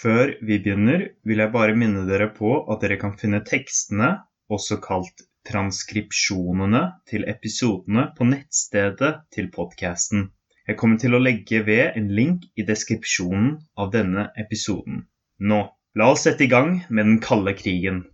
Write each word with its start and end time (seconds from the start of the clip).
Før 0.00 0.30
vi 0.40 0.56
begynner, 0.64 1.02
vil 1.28 1.42
jeg 1.42 1.52
bare 1.52 1.76
minne 1.76 2.06
dere 2.08 2.30
på 2.32 2.54
at 2.72 2.80
dere 2.80 2.96
kan 3.00 3.18
finne 3.20 3.42
tekstene, 3.44 4.14
også 4.48 4.78
kalt 4.80 5.26
transkripsjonene 5.48 6.80
til 7.10 7.26
episodene, 7.28 8.06
på 8.16 8.28
nettstedet 8.30 9.10
til 9.36 9.50
podkasten. 9.52 10.30
Jeg 10.68 10.78
kommer 10.80 11.02
til 11.02 11.16
å 11.16 11.20
legge 11.20 11.60
ved 11.66 12.00
en 12.00 12.08
link 12.16 12.48
i 12.56 12.64
deskripsjonen 12.64 13.52
av 13.76 13.92
denne 13.92 14.30
episoden. 14.40 15.04
Nå, 15.40 15.60
la 16.00 16.10
oss 16.14 16.24
sette 16.24 16.46
i 16.46 16.52
gang 16.52 16.78
med 16.88 17.10
den 17.10 17.20
kalde 17.20 17.52
krigen. 17.60 18.04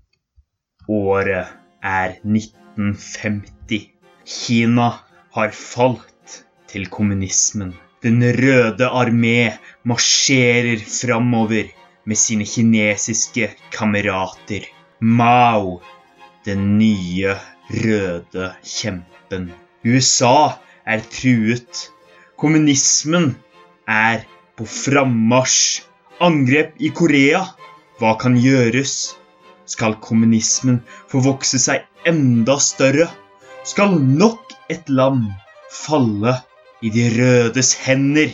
Året 0.90 1.54
er 1.86 2.18
1950. 2.24 3.90
Kina 4.26 4.90
har 5.38 5.54
falt 5.54 6.40
til 6.66 6.90
kommunismen. 6.90 7.76
Den 8.04 8.20
røde 8.20 8.86
armé 8.92 9.56
marsjerer 9.88 10.82
framover 10.84 11.70
med 12.04 12.18
sine 12.20 12.44
kinesiske 12.44 13.48
kamerater. 13.72 14.66
Mao, 15.00 15.80
den 16.44 16.76
nye 16.78 17.32
røde 17.70 18.50
kjempen. 18.62 19.48
USA 19.84 20.58
er 20.84 21.00
truet. 21.14 21.86
Kommunismen 22.36 23.32
er 23.88 24.26
på 24.56 24.68
frammarsj. 24.68 25.86
Angrep 26.20 26.76
i 26.80 26.92
Korea. 26.92 27.42
Hva 27.96 28.12
kan 28.20 28.36
gjøres? 28.36 29.16
Skal 29.64 29.96
kommunismen 30.04 30.82
få 31.08 31.24
vokse 31.24 31.58
seg 31.64 31.88
enda 32.04 32.58
større? 32.60 33.08
Skal 33.64 33.96
nok 33.96 34.52
et 34.68 34.84
land 34.92 35.24
falle 35.72 36.36
i 36.82 36.90
de 36.92 37.06
rødes 37.14 37.72
hender. 37.86 38.32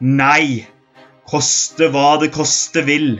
Nei, 0.00 0.66
koste 1.28 1.88
hva 1.92 2.16
det 2.22 2.32
koste 2.34 2.84
vil. 2.86 3.14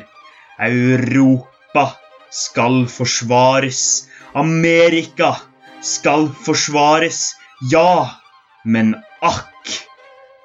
Europa 0.62 1.86
skal 2.32 2.84
forsvares. 2.90 4.08
Amerika 4.34 5.34
skal 5.82 6.28
forsvares. 6.46 7.32
Ja, 7.70 8.18
men 8.64 8.94
akk, 9.22 9.70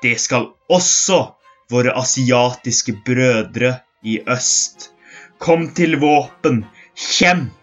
det 0.03 0.17
skal 0.21 0.51
også 0.69 1.23
våre 1.71 1.93
asiatiske 1.99 2.97
brødre 3.05 3.77
i 4.03 4.19
øst. 4.27 4.91
Kom 5.39 5.69
til 5.77 5.99
våpen. 6.01 6.65
Kjemp! 6.97 7.53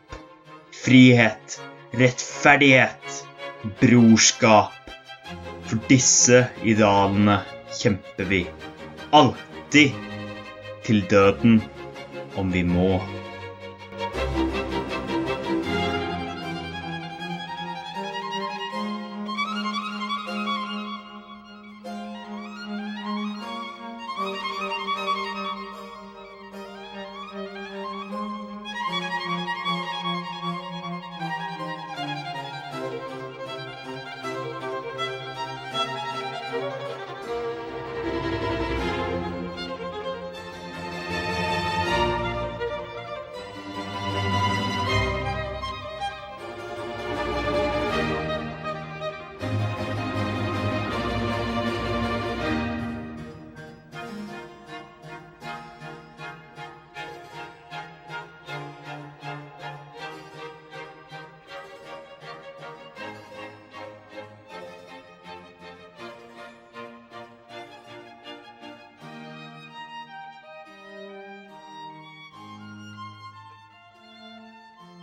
Frihet, 0.85 1.61
rettferdighet, 1.97 3.21
brorskap. 3.81 4.84
For 5.75 5.89
disse 5.91 6.37
idealene 6.63 7.41
kjemper 7.75 8.29
vi 8.31 8.45
alltid 9.11 9.97
til 10.87 11.01
døden 11.11 11.57
om 12.39 12.53
vi 12.55 12.63
må. 12.63 13.01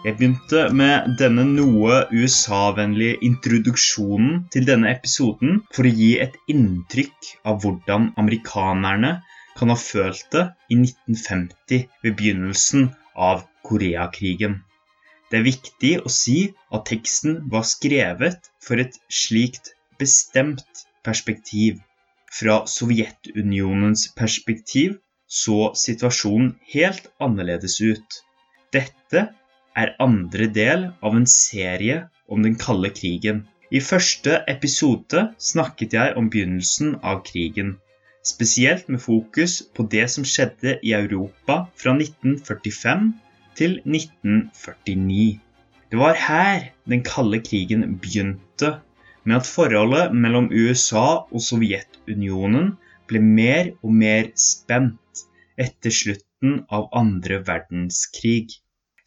Jeg 0.01 0.15
begynte 0.17 0.61
med 0.73 1.11
denne 1.19 1.43
noe 1.45 1.97
USA-vennlige 2.09 3.19
introduksjonen 3.27 4.39
til 4.53 4.63
denne 4.65 4.89
episoden 4.95 5.59
for 5.75 5.85
å 5.85 5.91
gi 5.93 6.07
et 6.23 6.39
inntrykk 6.49 7.27
av 7.51 7.59
hvordan 7.61 8.07
amerikanerne 8.23 9.11
kan 9.59 9.69
ha 9.69 9.75
følt 9.77 10.23
det 10.33 10.41
i 10.73 10.79
1950 10.79 11.83
ved 12.01 12.15
begynnelsen 12.17 12.87
av 13.27 13.43
Koreakrigen. 13.69 14.55
Det 15.29 15.37
er 15.37 15.45
viktig 15.45 15.91
å 16.01 16.09
si 16.15 16.39
at 16.73 16.87
teksten 16.89 17.37
var 17.53 17.67
skrevet 17.69 18.49
for 18.65 18.81
et 18.81 18.97
slikt 19.05 19.69
bestemt 20.01 20.81
perspektiv. 21.05 21.77
Fra 22.33 22.63
Sovjetunionens 22.73 24.07
perspektiv 24.17 24.97
så 25.29 25.75
situasjonen 25.77 26.55
helt 26.73 27.11
annerledes 27.21 27.77
ut. 27.85 28.17
Dette 28.73 29.27
er 29.77 29.95
andre 30.03 30.47
del 30.51 30.87
av 31.01 31.15
en 31.15 31.27
serie 31.29 32.03
om 32.27 32.43
den 32.43 32.57
kalde 32.59 32.91
krigen. 32.95 33.45
I 33.71 33.79
første 33.79 34.41
episode 34.51 35.29
snakket 35.39 35.95
jeg 35.95 36.15
om 36.19 36.27
begynnelsen 36.31 36.97
av 37.07 37.21
krigen, 37.27 37.77
spesielt 38.27 38.89
med 38.91 39.01
fokus 39.03 39.61
på 39.75 39.85
det 39.93 40.07
som 40.11 40.27
skjedde 40.27 40.75
i 40.83 40.91
Europa 40.97 41.61
fra 41.79 41.93
1945 41.95 43.07
til 43.59 43.77
1949. 43.85 45.39
Det 45.91 45.99
var 45.99 46.19
her 46.19 46.69
den 46.87 47.03
kalde 47.07 47.39
krigen 47.43 47.97
begynte, 48.03 48.77
med 49.23 49.41
at 49.41 49.47
forholdet 49.47 50.15
mellom 50.15 50.49
USA 50.51 51.23
og 51.29 51.43
Sovjetunionen 51.45 52.73
ble 53.07 53.21
mer 53.21 53.71
og 53.83 53.95
mer 54.03 54.31
spent 54.39 55.25
etter 55.59 55.93
slutten 55.93 56.61
av 56.73 56.87
andre 56.97 57.41
verdenskrig. 57.47 58.55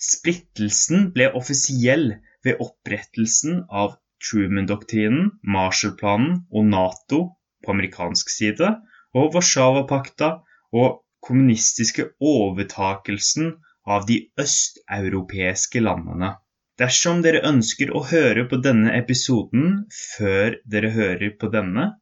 Splittelsen 0.04 1.10
ble 1.14 1.30
offisiell 1.38 2.10
ved 2.44 2.60
opprettelsen 2.60 3.62
av 3.82 3.94
Truman-doktrinen, 4.24 5.30
Marshall-planen 5.54 6.42
og 6.52 6.68
Nato 6.68 7.20
på 7.64 7.72
amerikansk 7.72 8.32
side, 8.32 8.68
og 9.16 9.36
Warszawapakta 9.36 10.30
og 10.76 11.00
kommunistiske 11.24 12.10
overtakelsen 12.20 13.54
av 13.96 14.04
de 14.08 14.18
østeuropeiske 14.40 15.82
landene. 15.84 16.34
Dersom 16.80 17.20
dere 17.24 17.44
ønsker 17.46 17.92
å 17.94 18.02
høre 18.10 18.44
på 18.50 18.58
denne 18.66 18.92
episoden 18.98 19.84
før 19.94 20.58
dere 20.66 20.90
hører 20.96 21.36
på 21.40 21.50
denne, 21.52 21.92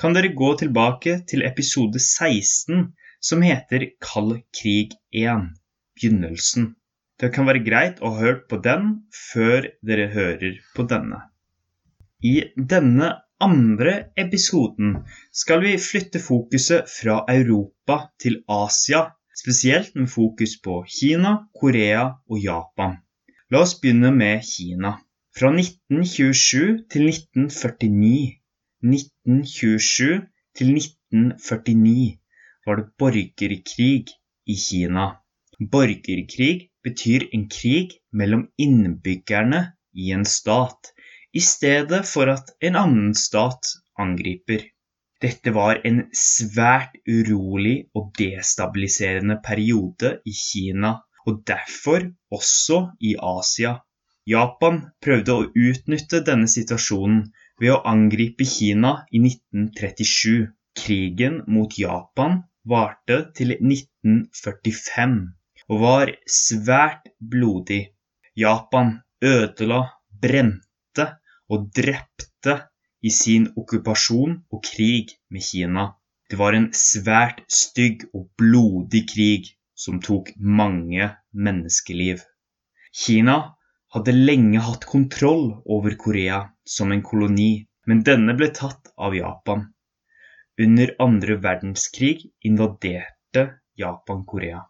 kan 0.00 0.14
dere 0.16 0.32
gå 0.36 0.52
tilbake 0.60 1.18
til 1.28 1.42
episode 1.44 2.00
16, 2.00 2.86
som 3.20 3.42
heter 3.44 3.90
Kald 4.00 4.38
krig 4.56 4.94
1 5.12 5.50
begynnelsen. 5.98 6.70
Det 7.20 7.28
kan 7.34 7.44
være 7.48 7.60
greit 7.64 7.98
å 8.00 8.14
ha 8.14 8.22
hørt 8.24 8.46
på 8.48 8.56
den 8.64 8.86
før 9.12 9.66
dere 9.84 10.06
hører 10.14 10.54
på 10.76 10.86
denne. 10.88 11.18
I 12.24 12.36
denne 12.72 13.10
andre 13.40 13.92
episoden 14.22 14.94
skal 15.42 15.60
vi 15.64 15.74
flytte 15.80 16.20
fokuset 16.24 16.88
fra 16.88 17.18
Europa 17.28 17.98
til 18.20 18.40
Asia, 18.48 19.02
spesielt 19.36 19.94
med 19.96 20.08
fokus 20.12 20.56
på 20.64 20.80
Kina, 20.88 21.36
Korea 21.60 22.06
og 22.28 22.40
Japan. 22.40 22.98
La 23.52 23.64
oss 23.64 23.76
begynne 23.82 24.12
med 24.16 24.44
Kina. 24.48 24.96
Fra 25.36 25.52
1927 25.52 26.88
til 26.92 27.08
1949 27.12 28.40
1927 28.80 30.24
til 30.56 30.72
1949 30.72 32.16
var 32.66 32.80
det 32.80 32.88
borgerkrig 32.98 34.08
i 34.46 34.56
Kina. 34.56 35.06
Borgerkrig 35.60 36.69
betyr 36.86 37.28
en 37.36 37.46
krig 37.52 37.96
mellom 38.12 38.46
innbyggerne 38.58 39.60
i 39.92 40.10
en 40.16 40.24
stat, 40.24 40.92
i 41.32 41.40
stedet 41.44 42.02
for 42.08 42.30
at 42.32 42.52
en 42.66 42.78
annen 42.80 43.14
stat 43.14 43.72
angriper. 44.00 44.64
Dette 45.20 45.52
var 45.52 45.82
en 45.84 46.06
svært 46.16 46.96
urolig 47.04 47.90
og 47.94 48.14
destabiliserende 48.18 49.36
periode 49.44 50.14
i 50.24 50.32
Kina, 50.32 50.94
og 51.28 51.42
derfor 51.46 52.06
også 52.32 52.80
i 53.04 53.16
Asia. 53.20 53.74
Japan 54.26 54.80
prøvde 55.04 55.36
å 55.36 55.48
utnytte 55.50 56.22
denne 56.24 56.48
situasjonen 56.48 57.26
ved 57.60 57.74
å 57.74 57.82
angripe 57.92 58.46
Kina 58.48 59.02
i 59.12 59.20
1937. 59.26 60.48
Krigen 60.80 61.40
mot 61.50 61.74
Japan 61.76 62.44
varte 62.64 63.16
til 63.36 63.56
1945 63.58 65.18
og 65.18 65.39
var 65.78 66.10
svært 66.26 67.06
blodig. 67.18 67.92
Japan 68.34 68.96
ødela, 69.22 69.80
brente 70.22 71.06
og 71.50 71.70
drepte 71.76 72.56
i 73.02 73.10
sin 73.14 73.46
okkupasjon 73.56 74.36
og 74.50 74.62
krig 74.66 75.14
med 75.30 75.44
Kina. 75.46 75.86
Det 76.30 76.38
var 76.38 76.54
en 76.54 76.68
svært 76.76 77.42
stygg 77.50 78.04
og 78.14 78.28
blodig 78.38 79.06
krig 79.12 79.50
som 79.74 80.00
tok 80.02 80.32
mange 80.36 81.08
menneskeliv. 81.32 82.20
Kina 82.92 83.36
hadde 83.94 84.14
lenge 84.14 84.62
hatt 84.62 84.86
kontroll 84.86 85.46
over 85.66 85.96
Korea 85.98 86.42
som 86.66 86.92
en 86.92 87.02
koloni, 87.02 87.66
men 87.86 88.02
denne 88.06 88.36
ble 88.38 88.50
tatt 88.54 88.92
av 88.98 89.16
Japan. 89.16 89.68
Under 90.60 90.92
andre 91.00 91.38
verdenskrig 91.42 92.28
invaderte 92.46 93.46
Japan 93.78 94.26
Korea. 94.28 94.60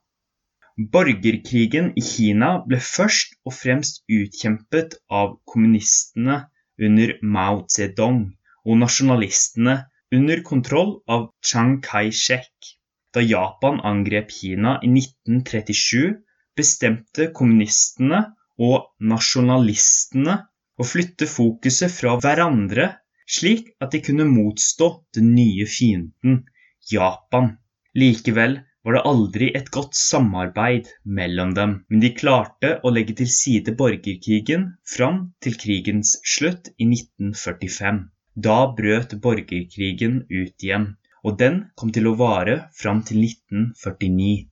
Borgerkrigen 0.81 1.91
i 2.01 2.03
Kina 2.05 2.49
ble 2.65 2.79
først 2.81 3.35
og 3.45 3.53
fremst 3.53 3.99
utkjempet 4.09 4.95
av 5.21 5.35
kommunistene 5.53 6.37
under 6.81 7.13
Mao 7.35 7.59
Zedong 7.75 8.23
og 8.65 8.79
nasjonalistene 8.81 9.75
under 10.17 10.41
kontroll 10.47 10.95
av 11.17 11.27
Chiang 11.45 11.75
Kai-shek. 11.85 12.71
Da 13.13 13.21
Japan 13.21 13.83
angrep 13.85 14.33
Kina 14.33 14.79
i 14.81 14.89
1937, 14.89 16.17
bestemte 16.57 17.29
kommunistene 17.37 18.23
og 18.57 18.89
nasjonalistene 19.13 20.39
å 20.81 20.89
flytte 20.95 21.29
fokuset 21.29 21.93
fra 21.93 22.17
hverandre 22.23 22.89
slik 23.29 23.69
at 23.85 23.93
de 23.93 24.01
kunne 24.07 24.27
motstå 24.33 24.89
den 25.17 25.35
nye 25.37 25.69
fienden, 25.69 26.45
Japan. 26.91 27.59
Likevel 28.01 28.63
var 28.85 28.97
det 28.97 29.03
aldri 29.11 29.49
et 29.59 29.69
godt 29.77 29.97
samarbeid 29.99 30.87
mellom 31.19 31.51
dem, 31.57 31.73
men 31.89 32.03
de 32.05 32.11
klarte 32.21 32.71
å 32.85 32.93
legge 32.95 33.17
til 33.19 33.29
side 33.35 33.75
borgerkrigen 33.81 34.65
fram 34.95 35.19
til 35.45 35.59
krigens 35.65 36.15
slutt 36.35 36.71
i 36.79 36.87
1945. 36.89 38.01
Da 38.47 38.59
brøt 38.79 39.13
borgerkrigen 39.27 40.23
ut 40.31 40.65
igjen, 40.65 40.87
og 41.25 41.37
den 41.43 41.61
kom 41.77 41.93
til 41.93 42.09
å 42.09 42.17
vare 42.23 42.57
fram 42.81 43.03
til 43.11 43.21
1949. 43.27 44.47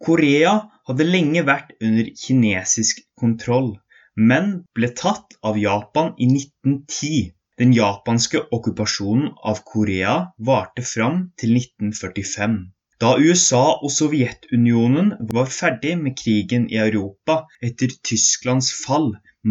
Korea 0.00 0.54
hadde 0.88 1.10
lenge 1.10 1.44
vært 1.44 1.74
under 1.84 2.08
kinesisk 2.22 3.04
kontroll, 3.20 3.74
men 4.16 4.54
ble 4.76 4.88
tatt 4.96 5.36
av 5.44 5.60
Japan 5.60 6.14
i 6.16 6.30
1910 6.32 7.28
den 7.60 7.74
japanske 7.76 8.40
okkupasjonen 8.56 9.34
av 9.50 9.58
Korea 9.68 10.12
varte 10.50 10.84
fram 10.90 11.26
til 11.36 11.58
1945. 11.58 12.54
Da 13.00 13.14
USA 13.16 13.62
og 13.80 13.92
Sovjetunionen 13.94 15.12
var 15.32 15.48
ferdig 15.58 15.94
med 16.00 16.16
krigen 16.20 16.66
i 16.68 16.78
Europa 16.82 17.36
etter 17.68 17.94
Tysklands 18.08 18.68
fall 18.82 19.08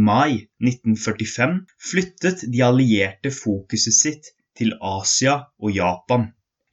mai 0.09 0.45
1945, 0.61 1.55
flyttet 1.91 2.43
de 2.53 2.61
allierte 2.67 3.31
fokuset 3.33 3.97
sitt 3.97 4.29
til 4.59 4.75
Asia 4.91 5.37
og 5.57 5.73
Japan. 5.73 6.27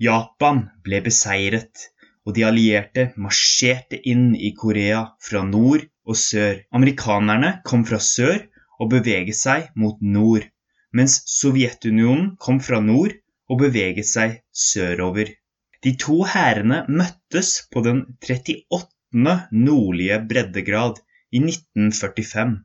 Japan 0.08 0.66
ble 0.84 1.00
beseiret, 1.06 1.86
og 2.26 2.36
de 2.36 2.44
allierte 2.44 3.06
marsjerte 3.16 4.02
inn 4.12 4.34
i 4.36 4.52
Korea 4.58 5.06
fra 5.30 5.46
nord 5.48 5.86
og 6.04 6.20
sør. 6.20 6.60
Amerikanerne 6.76 7.54
kom 7.64 7.86
fra 7.88 8.02
sør 8.02 8.42
og 8.76 8.92
beveget 8.92 9.38
seg 9.38 9.72
mot 9.80 10.02
nord 10.18 10.44
mens 10.96 11.16
Sovjetunionen 11.28 12.28
kom 12.44 12.60
fra 12.66 12.78
nord 12.84 13.14
og 13.50 13.60
beveget 13.64 14.08
seg 14.08 14.38
sørover. 14.66 15.32
De 15.86 15.92
to 16.02 16.14
hærene 16.26 16.80
møttes 16.90 17.48
på 17.70 17.78
den 17.86 17.98
38. 18.26 19.34
nordlige 19.66 20.16
breddegrad 20.30 20.96
i 21.30 21.38
1945. 21.38 22.56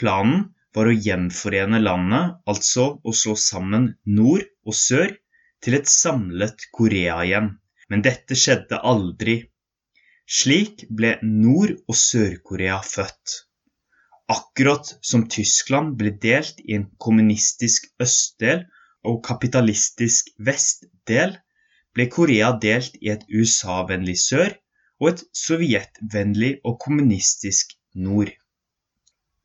Planen 0.00 0.46
var 0.78 0.88
å 0.88 0.94
gjenforene 1.06 1.80
landet, 1.82 2.38
altså 2.48 2.86
å 3.04 3.12
slå 3.22 3.34
sammen 3.42 3.90
nord 4.18 4.46
og 4.64 4.78
sør 4.78 5.12
til 5.60 5.76
et 5.76 5.92
samlet 5.92 6.64
Korea 6.78 7.18
igjen. 7.26 7.50
Men 7.92 8.06
dette 8.06 8.38
skjedde 8.44 8.80
aldri. 8.92 9.36
Slik 10.40 10.86
ble 10.88 11.12
Nord- 11.26 11.76
og 11.84 12.00
Sør-Korea 12.06 12.80
født. 12.94 13.36
Akkurat 14.38 14.94
som 15.04 15.28
Tyskland 15.28 15.98
ble 16.00 16.14
delt 16.24 16.64
i 16.64 16.80
en 16.80 16.88
kommunistisk 16.96 17.92
østdel 18.00 18.64
og 19.04 19.20
kapitalistisk 19.28 20.32
vestdel, 20.48 21.36
ble 21.96 22.06
Korea 22.16 22.50
delt 22.64 22.98
i 23.00 23.10
et 23.14 23.24
USA-vennlig 23.28 24.18
sør 24.22 24.52
og 25.00 25.08
et 25.12 25.24
sovjetvennlig 25.42 26.52
og 26.64 26.78
kommunistisk 26.84 27.74
nord. 28.06 28.30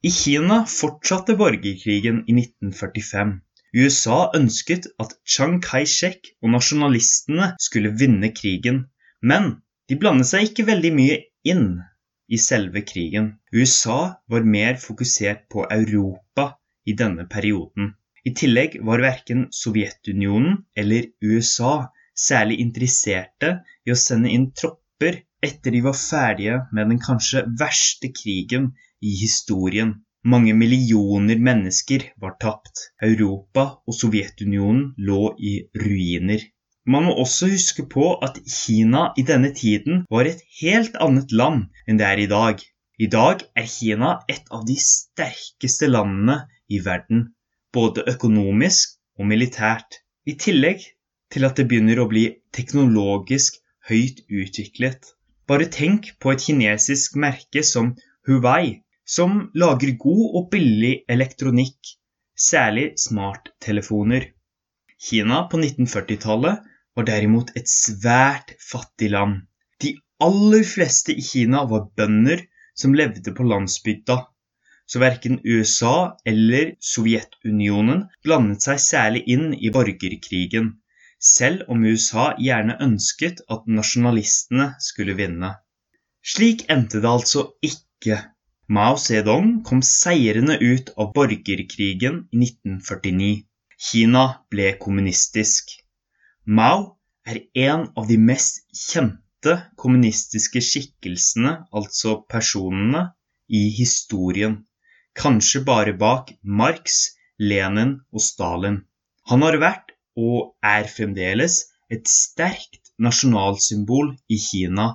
I 0.05 0.11
Kina 0.13 0.59
fortsatte 0.69 1.33
borgerkrigen 1.39 2.21
i 2.29 2.35
1945. 2.37 3.31
USA 3.75 4.17
ønsket 4.37 4.85
at 5.01 5.15
Chiang 5.25 5.57
Kai-shek 5.63 6.29
og 6.43 6.53
nasjonalistene 6.53 7.47
skulle 7.59 7.95
vinne 7.99 8.29
krigen, 8.35 8.85
men 9.21 9.55
de 9.89 9.97
blandet 9.99 10.29
seg 10.29 10.51
ikke 10.51 10.67
veldig 10.69 10.91
mye 10.99 11.17
inn 11.51 11.65
i 12.29 12.37
selve 12.41 12.85
krigen. 12.91 13.33
USA 13.53 13.99
var 14.31 14.47
mer 14.55 14.77
fokusert 14.81 15.47
på 15.51 15.65
Europa 15.79 16.51
i 16.85 16.93
denne 17.01 17.25
perioden. 17.29 17.93
I 18.25 18.33
tillegg 18.37 18.79
var 18.85 19.03
verken 19.03 19.47
Sovjetunionen 19.53 20.63
eller 20.77 21.09
USA 21.21 21.73
særlig 22.15 22.59
interesserte 22.63 23.51
i 23.85 23.93
å 23.93 23.99
sende 23.99 24.31
inn 24.31 24.49
tropper 24.55 25.21
etter 25.45 25.75
de 25.75 25.83
var 25.85 25.97
ferdige 25.99 26.57
med 26.73 26.89
den 26.91 27.01
kanskje 27.03 27.43
verste 27.59 28.09
krigen 28.15 28.71
i 29.03 29.13
historien. 29.19 29.93
Mange 30.25 30.55
millioner 30.57 31.37
mennesker 31.37 32.07
var 32.21 32.37
tapt. 32.41 32.87
Europa 33.03 33.65
og 33.85 33.93
Sovjetunionen 33.93 34.95
lå 34.97 35.35
i 35.37 35.59
ruiner. 35.77 36.41
Man 36.85 37.05
må 37.05 37.13
også 37.21 37.49
huske 37.51 37.85
på 37.89 38.07
at 38.25 38.39
Kina 38.49 39.07
i 39.17 39.25
denne 39.25 39.51
tiden 39.57 40.03
var 40.09 40.29
et 40.29 40.41
helt 40.61 40.97
annet 41.01 41.31
land 41.33 41.67
enn 41.85 42.01
det 42.01 42.07
er 42.09 42.23
i 42.23 42.31
dag. 42.31 42.61
I 42.97 43.07
dag 43.11 43.41
er 43.57 43.69
Kina 43.69 44.11
et 44.31 44.49
av 44.53 44.65
de 44.65 44.77
sterkeste 44.79 45.89
landene 45.91 46.39
i 46.69 46.79
verden, 46.85 47.25
både 47.73 48.05
økonomisk 48.09 48.95
og 49.19 49.29
militært. 49.29 50.01
I 50.25 50.37
tillegg 50.41 50.85
til 51.35 51.45
at 51.47 51.59
det 51.59 51.67
begynner 51.67 51.99
å 51.99 52.07
bli 52.07 52.25
teknologisk 52.55 53.59
høyt 53.89 54.21
utviklet. 54.31 55.11
Bare 55.45 55.67
tenk 55.69 56.13
på 56.23 56.31
et 56.31 56.45
kinesisk 56.47 57.17
merke 57.21 57.61
som 57.67 57.91
Huwei, 58.25 58.79
som 59.05 59.49
lager 59.53 59.91
god 60.01 60.37
og 60.39 60.47
billig 60.53 60.93
elektronikk, 61.11 61.91
særlig 62.39 62.93
smarttelefoner. 63.03 64.31
Kina 64.95 65.43
på 65.51 65.59
1940-tallet 65.59 66.63
var 66.95 67.07
derimot 67.09 67.51
et 67.59 67.67
svært 67.69 68.55
fattig 68.63 69.11
land. 69.11 69.43
De 69.83 69.91
aller 70.23 70.63
fleste 70.65 71.13
i 71.13 71.25
Kina 71.25 71.65
var 71.69 71.89
bønder 71.99 72.45
som 72.79 72.95
levde 72.95 73.35
på 73.35 73.45
landsbygda, 73.45 74.17
så 74.87 75.01
verken 75.01 75.41
USA 75.43 76.15
eller 76.25 76.73
Sovjetunionen 76.79 78.05
blandet 78.23 78.65
seg 78.65 78.81
særlig 78.81 79.23
inn 79.35 79.51
i 79.57 79.71
borgerkrigen, 79.73 80.71
selv 81.19 81.65
om 81.71 81.85
USA 81.85 82.33
gjerne 82.39 82.77
ønsket 82.81 83.41
at 83.49 83.67
nasjonalistene 83.67 84.73
skulle 84.79 85.15
vinne. 85.17 85.55
Slik 86.25 86.65
endte 86.73 87.01
det 87.03 87.11
altså 87.11 87.47
ikke. 87.61 88.21
Mao 88.67 88.97
Zedong 88.97 89.61
kom 89.67 89.83
seirende 89.85 90.57
ut 90.57 90.89
av 90.97 91.11
borgerkrigen 91.13 92.23
i 92.33 92.39
1949. 92.47 93.33
Kina 93.77 94.23
ble 94.49 94.71
kommunistisk. 94.81 95.75
Mao 96.45 96.95
er 97.25 97.41
en 97.67 97.85
av 97.97 98.07
de 98.09 98.17
mest 98.17 98.63
kjente 98.73 99.53
kommunistiske 99.81 100.61
skikkelsene, 100.61 101.53
altså 101.73 102.19
personene, 102.29 103.11
i 103.49 103.69
historien. 103.77 104.63
Kanskje 105.13 105.61
bare 105.65 105.93
bak 105.93 106.31
Marx, 106.41 107.15
Lenin 107.37 107.99
og 108.11 108.21
Stalin. 108.21 108.81
Han 109.29 109.45
har 109.45 109.57
vært, 109.61 109.84
og 110.15 110.55
er 110.63 110.87
fremdeles, 110.89 111.65
et 111.91 112.07
sterkt 112.09 112.91
nasjonalsymbol 112.99 114.13
i 114.31 114.39
Kina 114.41 114.87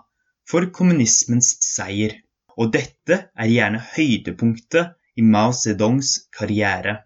for 0.51 0.67
kommunismens 0.75 1.53
seier. 1.65 2.17
Og 2.59 2.73
dette 2.75 3.21
er 3.33 3.53
gjerne 3.53 3.81
høydepunktet 3.93 4.97
i 5.21 5.23
Mao 5.23 5.53
Zedongs 5.57 6.17
karriere. 6.37 6.97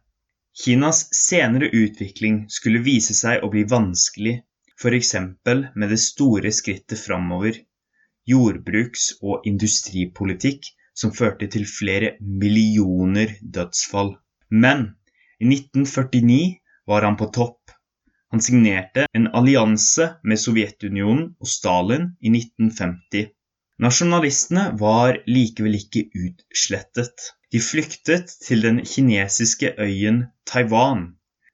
Kinas 0.54 1.04
senere 1.18 1.68
utvikling 1.74 2.44
skulle 2.56 2.82
vise 2.86 3.14
seg 3.18 3.42
å 3.42 3.50
bli 3.52 3.64
vanskelig, 3.70 4.34
f.eks. 4.78 5.14
med 5.74 5.88
det 5.90 6.00
store 6.02 6.52
skrittet 6.54 7.00
framover, 7.00 7.58
jordbruks- 8.30 9.14
og 9.22 9.46
industripolitikk 9.50 10.70
som 10.94 11.12
førte 11.14 11.48
til 11.50 11.66
flere 11.68 12.14
millioner 12.20 13.34
dødsfall. 13.42 14.14
Men 14.50 14.86
i 15.42 15.50
1949 15.50 16.60
var 16.86 17.06
han 17.08 17.18
på 17.18 17.30
topp. 17.34 17.58
Han 18.32 18.42
signerte 18.42 19.06
en 19.12 19.28
allianse 19.38 20.08
med 20.22 20.40
Sovjetunionen 20.40 21.26
og 21.40 21.50
Stalin 21.50 22.12
i 22.20 22.32
1950. 22.32 23.28
Nasjonalistene 23.84 24.68
var 24.80 25.18
likevel 25.26 25.76
ikke 25.80 26.06
utslettet. 26.14 27.28
De 27.52 27.60
flyktet 27.62 28.32
til 28.46 28.64
den 28.66 28.80
kinesiske 28.86 29.74
øyen 29.78 30.24
Taiwan. 30.46 31.08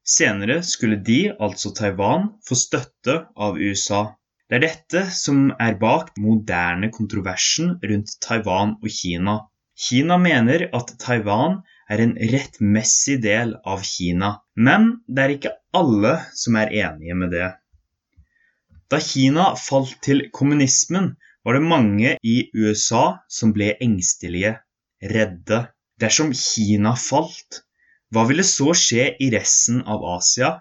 Senere 0.05 0.62
skulle 0.65 0.99
de, 1.07 1.21
altså 1.41 1.73
Taiwan, 1.77 2.31
få 2.49 2.57
støtte 2.57 3.17
av 3.37 3.61
USA. 3.61 4.03
Det 4.50 4.59
er 4.59 4.65
dette 4.67 5.03
som 5.15 5.50
er 5.62 5.77
bak 5.79 6.15
moderne 6.19 6.89
kontroversen 6.93 7.77
rundt 7.85 8.17
Taiwan 8.25 8.73
og 8.81 8.89
Kina. 8.91 9.37
Kina 9.79 10.17
mener 10.19 10.67
at 10.77 10.91
Taiwan 11.00 11.61
er 11.91 12.03
en 12.05 12.15
rettmessig 12.33 13.17
del 13.25 13.57
av 13.67 13.83
Kina, 13.87 14.37
men 14.55 15.03
det 15.09 15.25
er 15.25 15.35
ikke 15.35 15.55
alle 15.77 16.15
som 16.39 16.59
er 16.61 16.73
enige 16.85 17.17
med 17.19 17.35
det. 17.35 17.51
Da 18.91 19.01
Kina 19.03 19.51
falt 19.59 19.97
til 20.07 20.29
kommunismen, 20.35 21.15
var 21.45 21.57
det 21.57 21.67
mange 21.67 22.17
i 22.27 22.37
USA 22.55 23.05
som 23.33 23.55
ble 23.57 23.73
engstelige, 23.81 24.57
redde. 25.03 25.65
Dersom 26.01 26.35
Kina 26.37 26.95
falt, 26.99 27.63
hva 28.13 28.27
ville 28.29 28.45
så 28.45 28.75
skje 28.77 29.13
i 29.23 29.31
resten 29.33 29.81
av 29.89 30.05
Asia? 30.17 30.59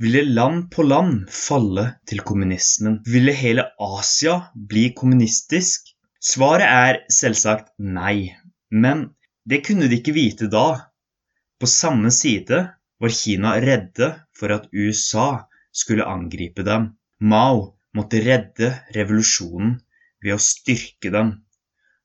ville 0.00 0.22
land 0.24 0.70
på 0.72 0.84
land 0.86 1.28
falle 1.28 1.86
til 2.08 2.22
kommunismen. 2.24 3.00
Ville 3.04 3.34
hele 3.36 3.66
Asia 3.80 4.36
bli 4.54 4.88
kommunistisk? 4.96 5.92
Svaret 6.20 6.66
er 6.68 7.00
selvsagt 7.12 7.72
nei, 7.80 8.32
men 8.70 9.10
det 9.48 9.62
kunne 9.66 9.88
de 9.88 9.98
ikke 10.00 10.14
vite 10.16 10.48
da. 10.52 10.66
På 11.60 11.68
samme 11.68 12.10
side 12.14 12.60
var 13.00 13.14
Kina 13.14 13.56
redde 13.60 14.10
for 14.36 14.52
at 14.52 14.68
USA 14.72 15.46
skulle 15.72 16.08
angripe 16.08 16.64
dem. 16.66 16.90
Mao 17.20 17.76
måtte 17.96 18.20
redde 18.24 18.72
revolusjonen 18.96 19.78
ved 20.24 20.36
å 20.36 20.42
styrke 20.42 21.12
dem. 21.14 21.32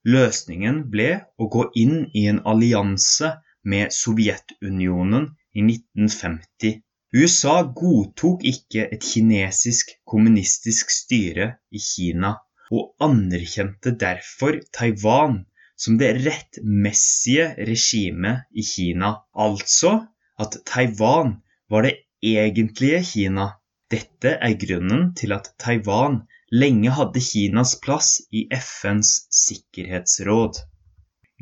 Løsningen 0.06 0.84
ble 0.92 1.08
å 1.40 1.48
gå 1.52 1.66
inn 1.82 2.04
i 2.14 2.26
en 2.30 2.40
allianse 2.46 3.32
med 3.66 3.92
Sovjetunionen 3.92 5.32
i 5.56 5.64
1950. 5.64 6.82
USA 7.16 7.56
godtok 7.80 8.44
ikke 8.46 8.86
et 8.92 9.04
kinesisk 9.06 9.92
kommunistisk 10.04 10.92
styre 10.92 11.48
i 11.72 11.80
Kina, 11.82 12.36
og 12.70 12.94
anerkjente 13.02 13.92
derfor 13.98 14.58
Taiwan 14.74 15.44
som 15.76 15.98
det 16.00 16.14
rettmessige 16.24 17.52
regimet 17.68 18.46
i 18.56 18.64
Kina, 18.64 19.12
altså 19.32 19.98
at 20.40 20.58
Taiwan 20.68 21.36
var 21.70 21.86
det 21.86 21.96
egentlige 22.24 23.02
Kina. 23.04 23.50
Dette 23.92 24.32
er 24.42 24.56
grunnen 24.58 25.12
til 25.18 25.34
at 25.36 25.52
Taiwan 25.62 26.22
lenge 26.52 26.90
hadde 26.94 27.22
Kinas 27.22 27.76
plass 27.82 28.16
i 28.32 28.46
FNs 28.50 29.26
sikkerhetsråd. 29.30 30.58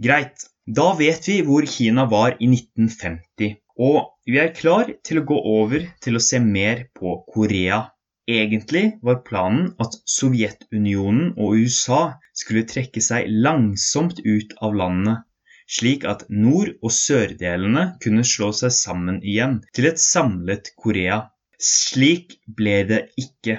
Greit, 0.04 0.48
da 0.66 0.92
vet 0.98 1.28
vi 1.28 1.40
hvor 1.46 1.66
Kina 1.68 2.06
var 2.10 2.36
i 2.40 2.48
1950. 2.50 3.56
Og 3.78 4.00
vi 4.26 4.38
er 4.38 4.54
klar 4.54 4.90
til 5.04 5.20
å 5.20 5.26
gå 5.28 5.36
over 5.56 5.86
til 6.04 6.16
å 6.16 6.22
se 6.22 6.40
mer 6.40 6.86
på 6.94 7.16
Korea. 7.30 7.84
Egentlig 8.26 8.98
var 9.04 9.18
planen 9.26 9.74
at 9.84 9.98
Sovjetunionen 10.08 11.34
og 11.36 11.58
USA 11.60 12.14
skulle 12.32 12.64
trekke 12.68 13.02
seg 13.04 13.28
langsomt 13.28 14.22
ut 14.24 14.54
av 14.64 14.76
landet, 14.80 15.26
slik 15.68 16.06
at 16.08 16.24
nord- 16.30 16.72
og 16.80 16.94
sørdelene 16.96 17.84
kunne 18.04 18.24
slå 18.24 18.48
seg 18.56 18.72
sammen 18.72 19.20
igjen 19.20 19.58
til 19.76 19.90
et 19.90 20.00
samlet 20.00 20.72
Korea. 20.80 21.20
Slik 21.60 22.38
ble 22.48 22.78
det 22.88 23.02
ikke. 23.20 23.58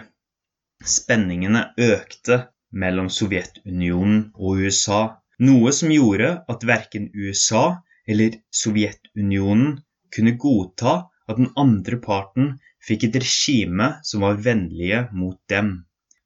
Spenningene 0.82 1.68
økte 1.78 2.42
mellom 2.74 3.12
Sovjetunionen 3.14 4.32
og 4.34 4.66
USA, 4.66 5.02
noe 5.46 5.72
som 5.78 5.94
gjorde 5.94 6.32
at 6.50 6.66
verken 6.66 7.12
USA 7.14 7.66
eller 8.10 8.42
Sovjetunionen 8.50 9.78
kunne 10.16 10.40
godta 10.42 11.04
at 11.30 11.38
den 11.38 11.54
andre 11.58 12.02
parten 12.02 12.56
fikk 12.86 13.08
et 13.08 13.20
regime 13.24 13.90
som 14.06 14.24
var 14.26 14.40
vennlige 14.46 15.06
mot 15.18 15.38
dem. 15.52 15.76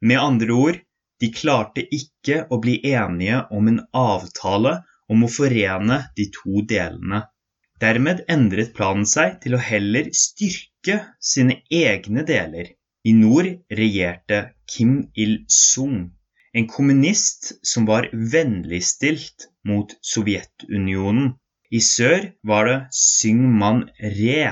Med 0.02 0.20
andre 0.20 0.56
ord, 0.56 0.80
de 1.20 1.32
klarte 1.36 1.84
ikke 1.96 2.46
å 2.52 2.60
bli 2.64 2.78
enige 2.94 3.42
om 3.56 3.68
en 3.72 3.82
avtale 3.96 4.78
om 5.12 5.26
å 5.26 5.32
forene 5.32 6.00
de 6.18 6.30
to 6.36 6.64
delene. 6.70 7.26
Dermed 7.80 8.24
endret 8.32 8.74
planen 8.76 9.08
seg 9.08 9.40
til 9.44 9.56
å 9.56 9.64
heller 9.64 10.12
styrke 10.16 11.00
sine 11.32 11.62
egne 11.72 12.26
deler. 12.28 12.74
I 13.08 13.14
nord 13.16 13.48
regjerte 13.80 14.40
Kim 14.68 14.96
Il-sung, 15.16 16.10
en 16.54 16.68
kommunist 16.68 17.54
som 17.64 17.88
var 17.88 18.10
vennligstilt 18.12 19.48
mot 19.68 19.96
Sovjetunionen. 20.04 21.38
I 21.72 21.80
sør 21.86 22.32
var 22.44 22.68
det 22.68 22.78
Syngman 22.96 23.86
Re 24.18 24.44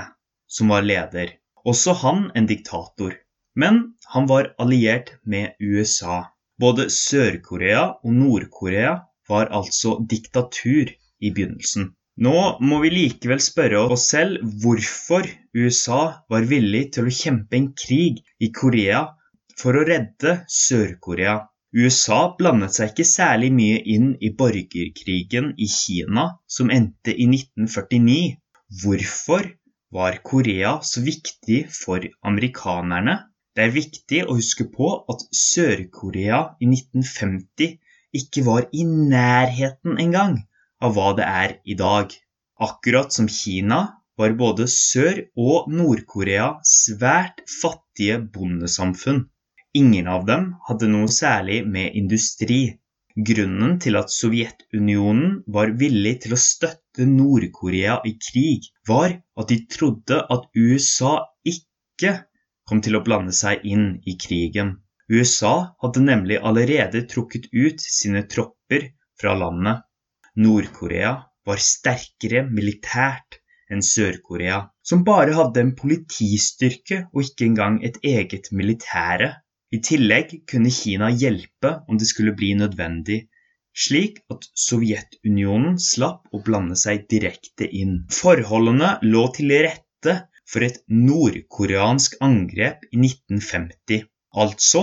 som 0.48 0.72
var 0.72 0.86
leder, 0.86 1.34
også 1.70 1.94
han 2.02 2.28
en 2.38 2.48
diktator. 2.48 3.14
Men 3.58 3.80
han 4.14 4.28
var 4.30 4.52
alliert 4.62 5.14
med 5.24 5.58
USA. 5.60 6.22
Både 6.58 6.88
Sør-Korea 6.94 7.84
og 8.04 8.14
Nord-Korea 8.14 8.94
var 9.28 9.50
altså 9.54 9.98
diktatur 10.10 10.90
i 11.20 11.30
begynnelsen. 11.30 11.92
Nå 12.18 12.38
må 12.66 12.80
vi 12.82 12.90
likevel 12.90 13.38
spørre 13.42 13.84
oss 13.94 14.08
selv 14.12 14.42
hvorfor 14.62 15.28
USA 15.54 16.00
var 16.32 16.48
villig 16.50 16.88
til 16.96 17.06
å 17.06 17.14
kjempe 17.14 17.58
en 17.58 17.68
krig 17.78 18.18
i 18.42 18.48
Korea 18.54 19.04
for 19.60 19.78
å 19.78 19.84
redde 19.86 20.40
Sør-Korea. 20.50 21.36
USA 21.78 22.18
blandet 22.38 22.74
seg 22.74 22.90
ikke 22.90 23.06
særlig 23.06 23.52
mye 23.54 23.78
inn 23.94 24.10
i 24.24 24.32
borgerkrigen 24.34 25.52
i 25.60 25.68
Kina 25.70 26.26
som 26.50 26.72
endte 26.74 27.14
i 27.14 27.28
1949. 27.28 28.38
Hvorfor 28.82 29.46
var 29.94 30.18
Korea 30.22 30.78
så 30.82 31.02
viktig 31.04 31.64
for 31.72 32.04
amerikanerne? 32.30 33.16
Det 33.56 33.64
er 33.64 33.74
viktig 33.74 34.20
å 34.26 34.36
huske 34.38 34.68
på 34.70 34.90
at 35.12 35.24
Sør-Korea 35.34 36.40
i 36.62 36.68
1950 36.68 37.78
ikke 38.18 38.44
var 38.46 38.68
i 38.72 38.84
nærheten 38.88 39.98
engang 40.00 40.36
av 40.84 40.94
hva 40.96 41.12
det 41.18 41.26
er 41.26 41.56
i 41.64 41.76
dag. 41.78 42.12
Akkurat 42.68 43.14
som 43.14 43.28
Kina 43.28 43.80
var 44.18 44.34
både 44.38 44.66
Sør- 44.70 45.24
og 45.38 45.68
Nord-Korea 45.70 46.48
svært 46.66 47.42
fattige 47.60 48.18
bondesamfunn. 48.34 49.24
Ingen 49.78 50.08
av 50.10 50.26
dem 50.26 50.52
hadde 50.68 50.88
noe 50.90 51.10
særlig 51.12 51.60
med 51.66 51.96
industri. 51.98 52.78
Grunnen 53.28 53.78
til 53.82 53.98
at 53.98 54.12
Sovjetunionen 54.14 55.42
var 55.46 55.74
villig 55.82 56.14
til 56.24 56.34
å 56.34 56.40
støtte 56.40 56.87
Nord-Korea 57.06 58.00
i 58.08 58.16
krig, 58.18 58.66
var 58.88 59.14
at 59.38 59.48
de 59.52 59.60
trodde 59.70 60.18
at 60.18 60.48
USA 60.56 61.14
ikke 61.46 62.14
kom 62.68 62.82
til 62.84 62.98
å 62.98 63.02
blande 63.06 63.34
seg 63.36 63.64
inn 63.64 63.98
i 64.06 64.16
krigen. 64.20 64.76
USA 65.08 65.72
hadde 65.82 66.04
nemlig 66.04 66.40
allerede 66.44 67.06
trukket 67.08 67.48
ut 67.52 67.80
sine 67.80 68.26
tropper 68.28 68.90
fra 69.20 69.34
landet. 69.38 69.84
Nord-Korea 70.36 71.14
var 71.48 71.62
sterkere 71.62 72.44
militært 72.48 73.40
enn 73.72 73.84
Sør-Korea, 73.84 74.60
som 74.84 75.04
bare 75.04 75.34
hadde 75.36 75.62
en 75.64 75.74
politistyrke 75.76 77.06
og 77.12 77.24
ikke 77.24 77.48
engang 77.48 77.80
et 77.84 77.98
eget 78.04 78.50
militære. 78.52 79.32
I 79.72 79.80
tillegg 79.84 80.32
kunne 80.48 80.72
Kina 80.72 81.10
hjelpe 81.12 81.74
om 81.88 81.98
det 82.00 82.08
skulle 82.08 82.36
bli 82.36 82.54
nødvendig, 82.56 83.26
slik 83.84 84.22
at 84.34 84.46
Sovjetunionen 84.66 85.76
slapp 85.82 86.26
å 86.34 86.40
blande 86.46 86.78
seg 86.80 87.06
direkte 87.12 87.68
inn. 87.80 88.00
Forholdene 88.20 88.96
lå 89.06 89.24
til 89.36 89.54
rette 89.66 90.14
for 90.48 90.64
et 90.66 90.80
nordkoreansk 90.88 92.18
angrep 92.24 92.84
i 92.90 92.98
1950. 93.04 94.04
Altså, 94.42 94.82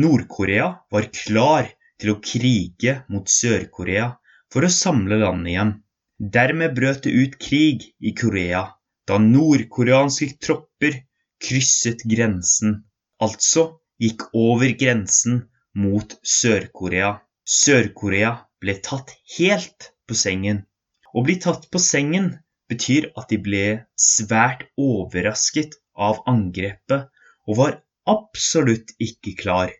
Nord-Korea 0.00 0.70
var 0.92 1.10
klar 1.14 1.68
til 2.00 2.14
å 2.14 2.20
krige 2.24 3.00
mot 3.12 3.28
Sør-Korea 3.28 4.10
for 4.52 4.66
å 4.66 4.72
samle 4.72 5.20
landet 5.20 5.54
igjen. 5.54 5.72
Dermed 6.20 6.76
brøt 6.76 7.04
det 7.06 7.14
ut 7.16 7.38
krig 7.42 7.90
i 8.00 8.12
Korea 8.16 8.66
da 9.08 9.18
nordkoreanske 9.18 10.36
tropper 10.44 11.00
krysset 11.42 12.04
grensen. 12.12 12.76
Altså 13.24 13.64
gikk 14.00 14.28
over 14.36 14.70
grensen 14.82 15.42
mot 15.74 16.14
Sør-Korea. 16.36 17.16
Sør-Korea 17.50 18.30
ble 18.62 18.76
tatt 18.86 19.16
helt 19.36 19.90
på 20.06 20.16
sengen. 20.18 20.62
Å 21.10 21.22
bli 21.26 21.34
tatt 21.42 21.66
på 21.74 21.82
sengen 21.82 22.28
betyr 22.70 23.08
at 23.18 23.32
de 23.32 23.38
ble 23.42 23.64
svært 23.98 24.68
overrasket 24.78 25.74
av 26.08 26.20
angrepet 26.30 27.08
og 27.48 27.58
var 27.58 27.78
absolutt 28.12 28.94
ikke 29.02 29.34
klar. 29.40 29.72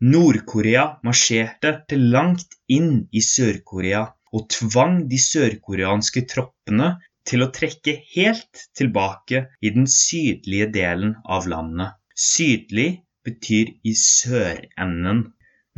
Nord-Korea 0.00 0.86
marsjerte 1.04 1.74
til 1.92 2.06
langt 2.14 2.56
inn 2.72 3.04
i 3.12 3.20
Sør-Korea 3.26 4.06
og 4.32 4.46
tvang 4.54 5.02
de 5.10 5.18
sørkoreanske 5.20 6.22
troppene 6.30 6.94
til 7.28 7.44
å 7.44 7.50
trekke 7.52 7.98
helt 8.14 8.62
tilbake 8.78 9.42
i 9.60 9.74
den 9.74 9.84
sydlige 9.90 10.70
delen 10.78 11.12
av 11.36 11.50
landet. 11.52 11.98
Sydlig 12.16 12.88
betyr 13.26 13.74
i 13.84 13.92
sørenden. 13.92 15.26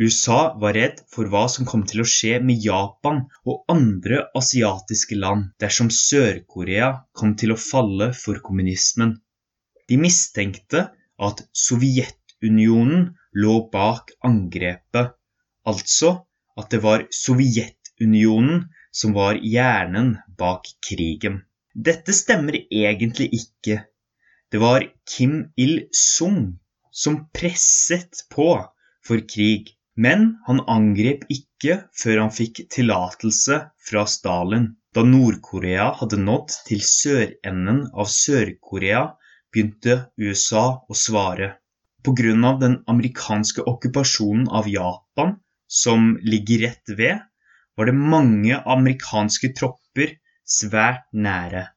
USA 0.01 0.55
var 0.57 0.73
redd 0.73 1.03
for 1.13 1.29
hva 1.29 1.43
som 1.53 1.67
kom 1.69 1.83
til 1.89 2.01
å 2.01 2.09
skje 2.09 2.39
med 2.41 2.65
Japan 2.65 3.19
og 3.45 3.67
andre 3.73 4.23
asiatiske 4.39 5.19
land 5.21 5.51
dersom 5.61 5.91
Sør-Korea 5.93 6.89
kom 7.13 7.35
til 7.37 7.53
å 7.53 7.61
falle 7.61 8.09
for 8.17 8.41
kommunismen. 8.41 9.19
De 9.89 9.99
mistenkte 10.01 10.87
at 11.21 11.43
Sovjetunionen 11.53 13.11
lå 13.37 13.57
bak 13.75 14.15
angrepet, 14.25 15.13
altså 15.69 16.15
at 16.57 16.73
det 16.73 16.81
var 16.87 17.05
Sovjetunionen 17.13 18.65
som 18.97 19.13
var 19.17 19.37
hjernen 19.45 20.15
bak 20.41 20.73
krigen. 20.89 21.43
Dette 21.73 22.17
stemmer 22.17 22.57
egentlig 22.65 23.29
ikke. 23.37 23.83
Det 24.49 24.61
var 24.61 24.89
Kim 25.05 25.53
Il-sung 25.57 26.57
som 26.93 27.23
presset 27.33 28.25
på 28.33 28.51
for 29.05 29.25
krig, 29.29 29.73
men 29.97 30.37
han 30.47 30.63
angrep 30.71 31.25
ikke 31.33 31.79
før 32.03 32.23
han 32.25 32.33
fikk 32.35 32.63
tillatelse 32.73 33.59
fra 33.89 34.05
Stalin. 34.09 34.71
Da 34.93 35.05
Nord-Korea 35.09 35.91
hadde 36.01 36.21
nådd 36.21 36.55
til 36.69 36.83
sørenden 36.85 37.85
av 37.93 38.09
Sør-Korea, 38.13 39.05
begynte 39.53 39.99
USA 40.21 40.65
å 40.89 40.97
svare. 40.97 41.55
Pga. 42.03 42.57
den 42.61 42.83
amerikanske 42.91 43.63
okkupasjonen 43.63 44.49
av 44.49 44.69
Japan, 44.69 45.37
som 45.69 46.17
ligger 46.23 46.67
rett 46.67 46.97
ved, 46.99 47.21
var 47.77 47.87
det 47.87 47.95
mange 47.95 48.59
amerikanske 48.75 49.53
tropper 49.57 50.19
svært 50.45 51.07
nære. 51.13 51.69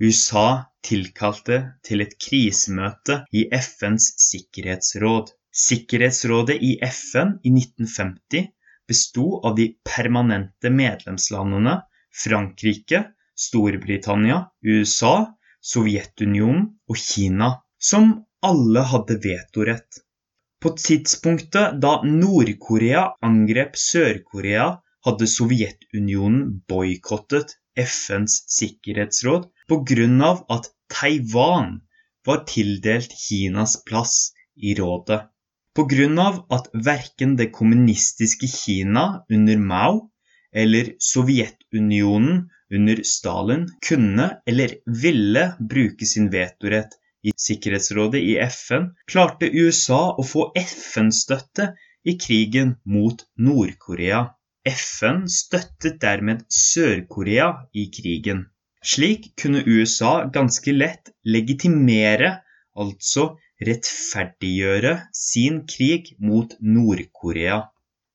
USA 0.00 0.64
tilkalte 0.84 1.58
til 1.86 2.02
et 2.04 2.14
krisemøte 2.22 3.22
i 3.32 3.46
FNs 3.54 4.12
sikkerhetsråd. 4.28 5.32
Sikkerhetsrådet 5.58 6.54
i 6.62 6.78
FN 6.86 7.32
i 7.42 7.50
1950 7.50 8.44
besto 8.88 9.40
av 9.48 9.56
de 9.58 9.64
permanente 9.94 10.70
medlemslandene 10.70 11.72
Frankrike, 12.24 13.00
Storbritannia, 13.34 14.36
USA, 14.62 15.14
Sovjetunionen 15.60 16.68
og 16.88 17.00
Kina, 17.02 17.48
som 17.78 18.12
alle 18.42 18.84
hadde 18.92 19.16
vetorett. 19.24 19.98
På 20.62 20.72
tidspunktet 20.78 21.80
da 21.82 21.96
Nord-Korea 22.06 23.02
angrep 23.26 23.76
Sør-Korea 23.78 24.68
hadde 25.06 25.28
Sovjetunionen 25.32 26.60
boikottet 26.70 27.56
FNs 27.78 28.44
sikkerhetsråd 28.58 29.50
pga. 29.70 30.30
at 30.56 30.70
Taiwan 30.88 31.80
var 32.26 32.44
tildelt 32.46 33.12
Kinas 33.26 33.76
plass 33.84 34.32
i 34.56 34.74
rådet. 34.78 35.20
Pga. 35.78 36.44
at 36.50 36.70
verken 36.74 37.36
det 37.38 37.52
kommunistiske 37.54 38.48
Kina 38.50 39.22
under 39.30 39.58
Mao 39.62 40.08
eller 40.52 40.88
Sovjetunionen 40.98 42.48
under 42.74 43.02
Stalin 43.06 43.68
kunne 43.88 44.26
eller 44.46 44.74
ville 44.86 45.44
bruke 45.60 46.06
sin 46.06 46.26
vetorett 46.32 46.98
i 47.22 47.30
Sikkerhetsrådet 47.36 48.24
i 48.26 48.34
FN, 48.42 48.90
klarte 49.06 49.46
USA 49.54 50.00
å 50.18 50.26
få 50.26 50.48
FN-støtte 50.58 51.70
i 52.04 52.16
krigen 52.18 52.74
mot 52.82 53.22
Nord-Korea. 53.38 54.24
FN 54.66 55.28
støttet 55.30 56.00
dermed 56.02 56.42
Sør-Korea 56.50 57.52
i 57.72 57.86
krigen. 57.94 58.48
Slik 58.82 59.30
kunne 59.38 59.62
USA 59.62 60.24
ganske 60.34 60.74
lett 60.74 61.14
legitimere, 61.22 62.40
altså 62.74 63.36
rettferdiggjøre, 63.66 64.92
sin 65.14 65.62
krig 65.70 66.12
mot 66.22 66.54
Nord-Korea. 66.60 67.58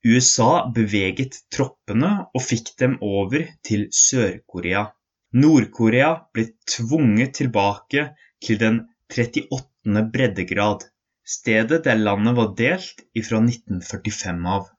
USA 0.04 0.66
beveget 0.76 1.40
troppene 1.56 2.12
og 2.36 2.44
fikk 2.44 2.74
dem 2.80 2.98
over 3.02 3.46
til 3.68 3.88
Sør-Korea. 3.96 4.86
Nord-Korea 5.34 6.10
ble 6.36 6.50
tvunget 6.70 7.38
tilbake 7.40 8.10
til 8.44 8.60
den 8.62 8.82
38. 9.10 10.04
breddegrad, 10.14 10.86
stedet 11.26 11.84
der 11.88 12.00
landet 12.00 12.36
var 12.38 12.54
delt 12.60 13.04
ifra 13.16 13.40
1945 13.44 14.48
av. 14.58 14.70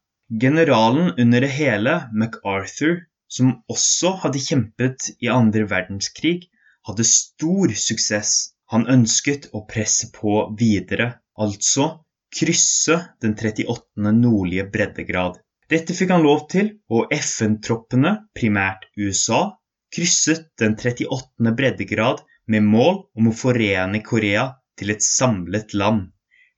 Generalen 0.41 1.12
under 1.21 1.45
det 1.45 1.53
hele, 1.57 1.97
MacArthur, 2.12 3.03
som 3.29 3.57
også 3.69 4.15
hadde 4.23 4.41
kjempet 4.41 5.11
i 5.21 5.33
andre 5.33 5.67
verdenskrig, 5.71 6.49
hadde 6.87 7.07
stor 7.09 7.73
suksess. 7.77 8.54
Han 8.72 8.87
ønsket 8.88 9.50
å 9.53 9.64
presse 9.68 10.09
på 10.14 10.38
videre, 10.59 11.11
altså 11.37 11.90
krysse 12.35 12.96
den 13.22 13.35
38. 13.37 14.12
nordlige 14.16 14.64
breddegrad. 14.72 15.37
Dette 15.70 15.96
fikk 15.96 16.12
han 16.14 16.24
lov 16.24 16.46
til, 16.53 16.70
og 16.92 17.12
FN-troppene, 17.14 18.14
primært 18.37 18.88
USA, 18.96 19.55
krysset 19.94 20.48
den 20.61 20.74
38. 20.81 21.55
breddegrad 21.61 22.24
med 22.50 22.66
mål 22.66 22.98
om 23.16 23.31
å 23.31 23.37
forene 23.37 24.03
Korea 24.05 24.48
til 24.79 24.92
et 24.94 25.05
samlet 25.07 25.74
land, 25.77 26.11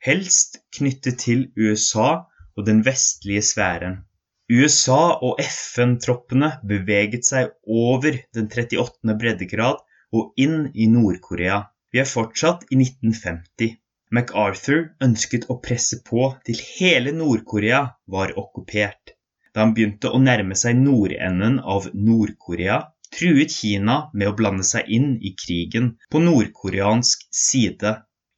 helst 0.06 0.60
knyttet 0.78 1.20
til 1.26 1.46
USA 1.58 2.08
og 2.56 2.66
den 2.68 2.82
vestlige 2.86 3.44
sfæren. 3.44 4.00
USA 4.50 5.18
og 5.26 5.40
FN-troppene 5.42 6.52
beveget 6.70 7.26
seg 7.28 7.50
over 7.66 8.18
den 8.34 8.46
38. 8.46 9.16
breddegrad 9.18 9.82
og 10.14 10.38
inn 10.38 10.68
i 10.74 10.86
Nord-Korea. 10.90 11.64
Vi 11.96 12.00
er 12.02 12.09
fortsatt 12.09 12.66
i 12.68 12.76
1950. 12.76 13.70
MacArthur 14.16 14.82
ønsket 15.06 15.46
å 15.48 15.54
presse 15.64 15.96
på 16.04 16.26
til 16.44 16.59
hele 16.61 17.14
Nord-Korea 17.16 17.78
var 18.14 18.35
okkupert. 18.37 19.14
Da 19.54 19.64
han 19.64 19.72
begynte 19.78 20.11
å 20.12 20.20
nærme 20.20 20.59
seg 20.61 20.76
nordenden 20.76 21.56
av 21.76 21.88
Nord-Korea, 21.94 22.76
truet 23.16 23.56
Kina 23.62 23.96
med 24.12 24.28
å 24.28 24.37
blande 24.37 24.68
seg 24.74 24.92
inn 24.92 25.14
i 25.24 25.32
krigen 25.40 25.88
på 26.12 26.20
nordkoreansk 26.20 27.24
side. 27.32 27.94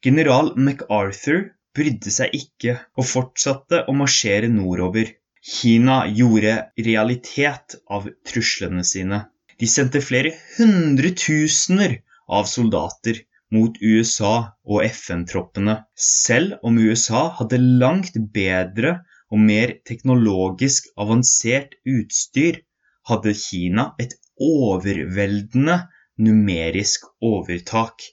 General 0.07 0.53
MacArthur 0.55 1.49
brydde 1.75 2.15
seg 2.15 2.39
ikke 2.39 2.79
og 2.95 3.11
fortsatte 3.11 3.83
å 3.91 3.99
marsjere 4.05 4.47
nordover. 4.55 5.11
Kina 5.43 6.05
gjorde 6.07 6.61
realitet 6.79 7.81
av 7.91 8.07
truslene 8.23 8.87
sine. 8.87 9.25
De 9.59 9.67
sendte 9.67 9.99
flere 9.99 10.31
hundretusener 10.55 11.99
av 12.29 12.47
soldater 12.47 13.25
mot 13.55 13.77
USA 13.81 14.33
og 14.69 14.83
FN-troppene, 14.85 15.75
selv 15.95 16.57
om 16.65 16.77
USA 16.77 17.27
hadde 17.39 17.59
langt 17.81 18.17
bedre 18.33 18.99
og 19.29 19.41
mer 19.45 19.75
teknologisk 19.89 20.89
avansert 20.97 21.75
utstyr, 21.87 22.61
hadde 23.09 23.33
Kina 23.37 23.91
et 24.01 24.15
overveldende 24.39 25.79
numerisk 26.21 27.07
overtak. 27.25 28.03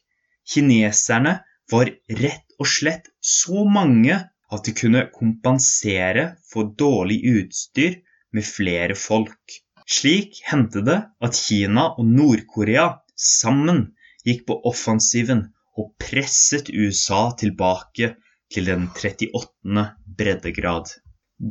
Kineserne 0.47 1.39
var 1.73 1.91
rett 2.23 2.57
og 2.61 2.71
slett 2.71 3.11
så 3.21 3.67
mange 3.69 4.19
at 4.53 4.67
de 4.67 4.75
kunne 4.79 5.07
kompensere 5.15 6.29
for 6.51 6.71
dårlig 6.79 7.19
utstyr 7.33 7.99
med 8.37 8.47
flere 8.47 8.95
folk. 8.99 9.59
Slik 9.87 10.41
hendte 10.47 10.83
det 10.87 10.99
at 11.23 11.39
Kina 11.39 11.91
og 11.95 12.07
Nord-Korea 12.07 12.89
sammen 13.17 13.89
gikk 14.27 14.47
på 14.49 14.59
offensiven 14.71 15.47
og 15.79 15.93
presset 16.03 16.71
USA 16.73 17.31
tilbake 17.41 18.15
til 18.53 18.69
den 18.71 18.87
38. 18.93 19.85
breddegrad. 20.19 20.93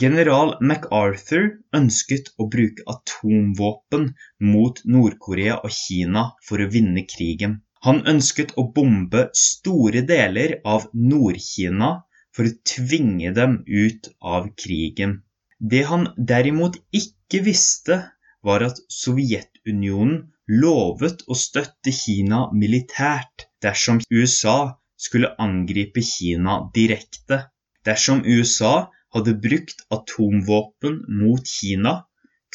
General 0.02 0.56
MacArthur 0.66 1.52
ønsket 1.78 2.32
å 2.42 2.48
bruke 2.50 2.86
atomvåpen 2.90 4.08
mot 4.42 4.82
Nord-Korea 4.96 5.60
og 5.60 5.76
Kina 5.76 6.24
for 6.48 6.64
å 6.64 6.70
vinne 6.74 7.04
krigen. 7.12 7.60
Han 7.86 8.02
ønsket 8.10 8.56
å 8.58 8.66
bombe 8.74 9.28
store 9.38 10.02
deler 10.10 10.56
av 10.66 10.88
Nord-Kina 10.98 11.92
for 12.34 12.50
å 12.50 12.56
tvinge 12.66 13.32
dem 13.38 13.60
ut 13.68 14.10
av 14.36 14.50
krigen. 14.58 15.20
Det 15.60 15.84
han 15.92 16.10
derimot 16.18 16.80
ikke 16.92 17.44
visste, 17.46 18.02
var 18.46 18.66
at 18.66 18.82
Sovjetunionen 18.92 20.32
lovet 20.48 21.24
å 21.28 21.36
støtte 21.38 21.92
Kina 21.96 22.46
militært 22.54 23.48
dersom 23.66 24.02
USA 24.12 24.58
skulle 25.06 25.34
angripe 25.42 26.04
Kina 26.06 26.58
direkte. 26.76 27.40
Dersom 27.86 28.22
USA 28.26 28.90
hadde 29.16 29.34
brukt 29.46 29.86
atomvåpen 29.98 31.02
mot 31.22 31.48
Kina, 31.48 31.96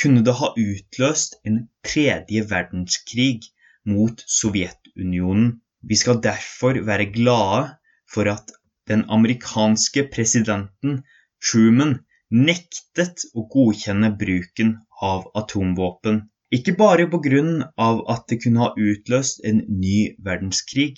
kunne 0.01 0.23
det 0.25 0.37
ha 0.39 0.53
utløst 0.57 1.37
en 1.45 1.59
tredje 1.87 2.45
verdenskrig 2.51 3.51
mot 3.91 4.23
Sovjetunionen. 4.27 5.59
Vi 5.83 5.97
skal 5.97 6.21
derfor 6.25 6.79
være 6.87 7.11
glade 7.13 7.63
for 8.11 8.29
at 8.33 8.53
den 8.91 9.07
amerikanske 9.09 10.07
presidenten 10.13 11.03
Truman 11.41 11.99
nektet 12.31 13.25
å 13.35 13.47
godkjenne 13.51 14.13
bruken 14.21 14.77
av 15.03 15.27
atomvåpen. 15.41 16.23
Ikke 16.51 16.75
bare 16.79 17.07
på 17.11 17.21
grunn 17.23 17.61
av 17.79 18.01
at 18.11 18.25
det 18.31 18.41
kunne 18.43 18.65
ha 18.65 18.71
utløst 18.75 19.45
en 19.47 19.61
ny 19.71 20.17
verdenskrig, 20.27 20.97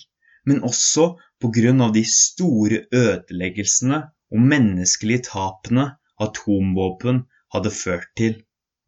men 0.49 0.63
også 0.65 1.11
på 1.43 1.51
grunn 1.53 1.83
av 1.85 1.93
de 1.93 2.01
store 2.09 2.79
ødeleggelsene 2.89 3.99
og 4.33 4.47
menneskelige 4.53 5.27
tapene 5.29 5.91
atomvåpen 6.25 7.21
hadde 7.53 7.73
ført 7.75 8.09
til. 8.17 8.39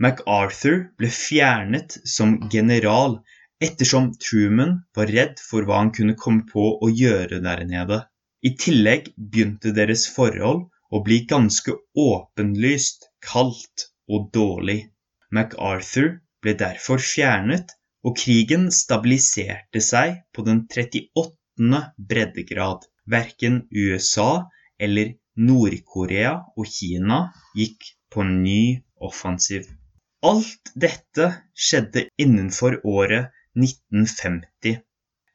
MacArthur 0.01 0.81
ble 0.99 1.11
fjernet 1.13 1.99
som 2.15 2.35
general 2.51 3.19
ettersom 3.63 4.09
Truman 4.25 4.79
var 4.97 5.13
redd 5.13 5.39
for 5.39 5.67
hva 5.67 5.83
han 5.83 5.93
kunne 5.95 6.17
komme 6.19 6.49
på 6.49 6.65
å 6.81 6.89
gjøre 6.91 7.39
der 7.45 7.63
nede. 7.69 8.01
I 8.41 8.55
tillegg 8.59 9.13
begynte 9.15 9.71
deres 9.77 10.09
forhold 10.17 10.65
å 10.91 11.01
bli 11.05 11.21
ganske 11.29 11.77
åpenlyst 11.93 13.07
kaldt 13.23 13.87
og 14.09 14.31
dårlig. 14.35 14.81
MacArthur 15.31 16.17
ble 16.45 16.53
derfor 16.59 17.01
fjernet, 17.01 17.73
og 18.05 18.17
krigen 18.21 18.67
stabiliserte 18.73 19.81
seg 19.81 20.19
på 20.33 20.45
den 20.45 20.65
38. 20.69 21.81
breddegrad. 21.97 22.85
Verken 23.09 23.63
USA 23.73 24.45
eller 24.81 25.15
Nord-Korea 25.35 26.35
og 26.55 26.69
Kina 26.69 27.19
gikk 27.57 27.89
på 28.13 28.21
en 28.23 28.37
ny 28.43 28.61
offensiv. 29.01 29.65
Alt 30.25 30.71
dette 30.85 31.31
skjedde 31.53 32.07
innenfor 32.21 32.79
året 32.87 33.33
1950. 33.57 34.79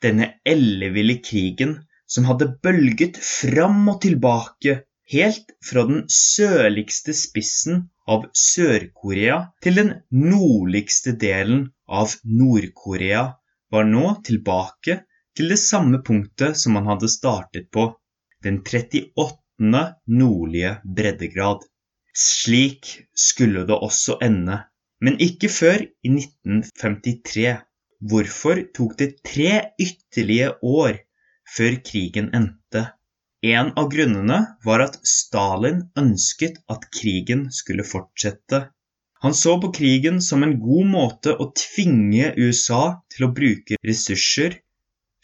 Denne 0.00 0.32
elleville 0.48 1.18
krigen 1.24 1.76
som 2.10 2.26
hadde 2.26 2.52
bølget 2.64 3.18
fram 3.22 3.82
og 3.92 4.00
tilbake 4.06 4.80
helt 5.12 5.54
fra 5.66 5.84
den 5.90 6.06
sørligste 6.10 7.14
spissen 7.16 7.88
av 8.10 8.26
Sør-Korea 8.36 9.36
til 9.64 9.78
den 9.78 9.92
nordligste 10.10 11.14
delen 11.24 11.68
av 11.86 12.16
Nord-Korea, 12.24 13.22
var 13.70 13.86
nå 13.86 14.16
tilbake 14.26 14.96
til 15.38 15.52
det 15.52 15.60
samme 15.62 16.00
punktet 16.06 16.58
som 16.58 16.74
man 16.76 16.88
hadde 16.90 17.10
startet 17.12 17.70
på, 17.74 17.86
den 18.42 18.60
38. 18.66 19.82
nordlige 20.20 20.72
breddegrad. 20.84 21.62
Slik 22.16 22.88
skulle 23.14 23.62
det 23.68 23.76
også 23.76 24.18
ende, 24.24 24.58
men 25.00 25.20
ikke 25.22 25.52
før 25.52 25.84
i 25.84 26.14
1953. 26.16 27.58
Hvorfor 28.10 28.64
tok 28.74 28.96
det 28.98 29.10
tre 29.28 29.52
ytterligere 29.78 30.56
år 30.64 30.98
før 31.54 31.76
krigen 31.84 32.32
endte? 32.34 32.88
En 33.42 33.70
av 33.80 33.86
grunnene 33.88 34.38
var 34.64 34.82
at 34.84 34.98
Stalin 35.06 35.86
ønsket 35.96 36.58
at 36.68 36.82
krigen 36.92 37.46
skulle 37.56 37.86
fortsette. 37.88 38.66
Han 39.24 39.36
så 39.36 39.54
på 39.62 39.70
krigen 39.76 40.20
som 40.24 40.44
en 40.44 40.58
god 40.60 40.90
måte 40.92 41.32
å 41.32 41.46
tvinge 41.56 42.34
USA 42.36 43.00
til 43.12 43.26
å 43.26 43.32
bruke 43.36 43.78
ressurser, 43.86 44.58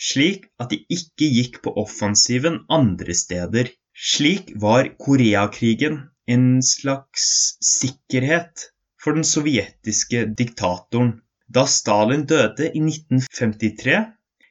slik 0.01 0.49
at 0.61 0.73
de 0.73 0.81
ikke 0.97 1.29
gikk 1.29 1.61
på 1.65 1.75
offensiven 1.85 2.63
andre 2.73 3.17
steder. 3.17 3.69
Slik 3.93 4.53
var 4.65 4.91
Koreakrigen 5.01 6.03
en 6.29 6.49
slags 6.65 7.57
sikkerhet 7.65 8.71
for 9.01 9.17
den 9.17 9.29
sovjetiske 9.29 10.25
diktatoren. 10.41 11.19
Da 11.53 11.69
Stalin 11.69 12.25
døde 12.29 12.73
i 12.73 12.81
1953, 12.81 14.03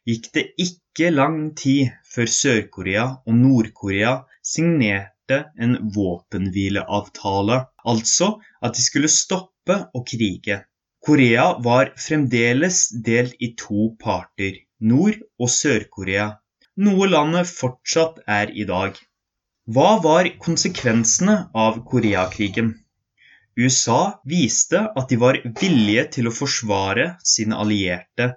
gikk 0.10 0.34
det 0.38 0.48
ikke 0.56 0.85
lang 1.04 1.56
tid 1.60 1.92
før 2.08 2.30
Sør-Korea 2.32 3.06
og 3.28 3.36
Nord-Korea 3.36 4.14
signerte 4.44 5.40
en 5.60 5.74
våpenhvileavtale, 5.96 7.58
altså 7.84 8.30
at 8.64 8.78
de 8.78 8.86
skulle 8.86 9.12
stoppe 9.12 9.78
å 9.94 10.04
krige. 10.08 10.62
Korea 11.06 11.58
var 11.66 11.92
fremdeles 12.00 12.80
delt 13.08 13.36
i 13.40 13.52
to 13.60 13.90
parter, 14.00 14.62
Nord- 14.80 15.20
og 15.40 15.52
Sør-Korea, 15.52 16.30
noe 16.78 17.10
landet 17.12 17.52
fortsatt 17.52 18.24
er 18.28 18.56
i 18.56 18.64
dag. 18.70 18.96
Hva 19.68 20.00
var 20.02 20.32
konsekvensene 20.40 21.38
av 21.54 21.84
Koreakrigen? 21.92 22.72
USA 23.58 24.20
viste 24.28 24.82
at 24.88 25.12
de 25.12 25.20
var 25.20 25.44
villige 25.60 26.08
til 26.18 26.28
å 26.30 26.36
forsvare 26.40 27.16
sine 27.24 27.60
allierte 27.60 28.36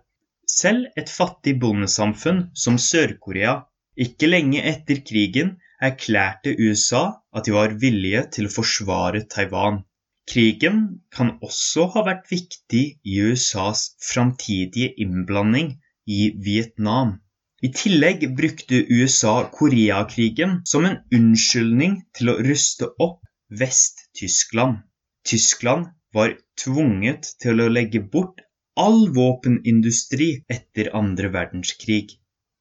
selv 0.49 0.87
et 1.01 1.11
fattig 1.13 1.59
bondesamfunn 1.63 2.47
som 2.57 2.79
Sør-Korea 2.81 3.59
ikke 4.05 4.31
lenge 4.31 4.63
etter 4.71 5.03
krigen 5.09 5.57
erklærte 5.89 6.55
USA 6.59 7.03
at 7.37 7.47
de 7.47 7.55
var 7.55 7.75
villige 7.83 8.25
til 8.37 8.49
å 8.49 8.55
forsvare 8.55 9.25
Taiwan. 9.35 9.83
Krigen 10.29 10.81
kan 11.15 11.35
også 11.45 11.87
ha 11.95 12.05
vært 12.09 12.27
viktig 12.33 12.83
i 13.05 13.21
USAs 13.31 13.85
framtidige 14.11 14.91
innblanding 15.05 15.71
i 16.07 16.21
Vietnam. 16.49 17.15
I 17.63 17.71
tillegg 17.75 18.27
brukte 18.39 18.85
USA 18.87 19.37
Koreakrigen 19.55 20.61
som 20.73 20.85
en 20.89 20.99
unnskyldning 21.15 21.97
til 22.19 22.33
å 22.33 22.37
ruste 22.45 22.91
opp 23.07 23.23
Vest-Tyskland. 23.63 24.83
Tyskland 25.27 25.89
var 26.15 26.37
tvunget 26.61 27.33
til 27.43 27.65
å 27.65 27.71
legge 27.73 28.05
bort 28.13 28.45
all 28.79 29.09
våpenindustri 29.15 30.31
etter 30.55 30.93
andre 30.97 31.31
verdenskrig. 31.35 32.15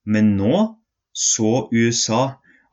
Men 0.05 0.35
nå 0.39 0.59
så 1.13 1.67
USA 1.71 2.23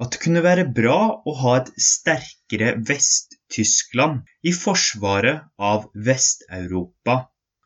at 0.03 0.15
det 0.15 0.21
kunne 0.25 0.43
være 0.45 0.67
bra 0.77 0.99
å 1.25 1.35
ha 1.41 1.55
et 1.61 1.71
sterkere 1.81 2.75
Vest-Tyskland 2.89 4.25
i 4.43 4.53
forsvaret 4.57 5.45
av 5.59 5.87
Vest-Europa. 6.09 7.21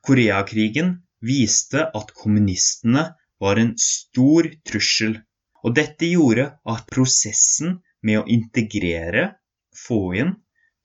Koreakrigen 0.05 0.99
viste 1.25 1.87
at 2.01 2.13
kommunistene 2.17 3.09
var 3.43 3.61
en 3.61 3.75
stor 3.81 4.51
trussel, 4.67 5.19
og 5.65 5.75
dette 5.79 6.11
gjorde 6.11 6.51
at 6.69 6.87
prosessen 6.93 7.79
med 8.07 8.21
å 8.21 8.29
integrere, 8.31 9.33
få 9.75 10.01
inn, 10.21 10.37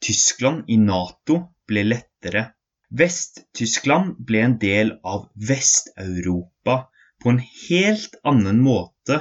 Tyskland 0.04 0.70
i 0.74 0.78
Nato 0.82 1.40
ble 1.70 1.86
lettere. 1.88 2.50
Vest-Tyskland 2.94 4.18
ble 4.28 4.42
en 4.46 4.58
del 4.62 4.92
av 5.04 5.26
Vest-Europa 5.50 6.76
på 7.24 7.32
en 7.32 7.40
helt 7.42 8.16
annen 8.24 8.60
måte 8.62 9.18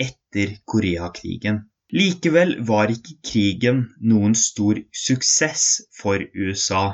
etter 0.00 0.54
Koreakrigen. 0.64 1.66
Likevel 1.92 2.54
var 2.64 2.92
ikke 2.94 3.16
krigen 3.32 3.82
noen 4.12 4.36
stor 4.38 4.78
suksess 4.94 5.64
for 6.00 6.22
USA. 6.32 6.84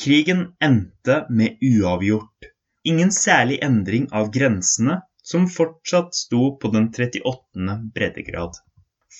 Krigen 0.00 0.50
endte 0.60 1.22
med 1.30 1.62
uavgjort. 1.62 2.50
Ingen 2.84 3.12
særlig 3.12 3.60
endring 3.64 4.08
av 4.12 4.28
grensene, 4.34 4.98
som 5.22 5.46
fortsatt 5.48 6.16
sto 6.16 6.56
på 6.60 6.70
den 6.74 6.90
38. 6.92 7.78
breddegrad. 7.94 8.58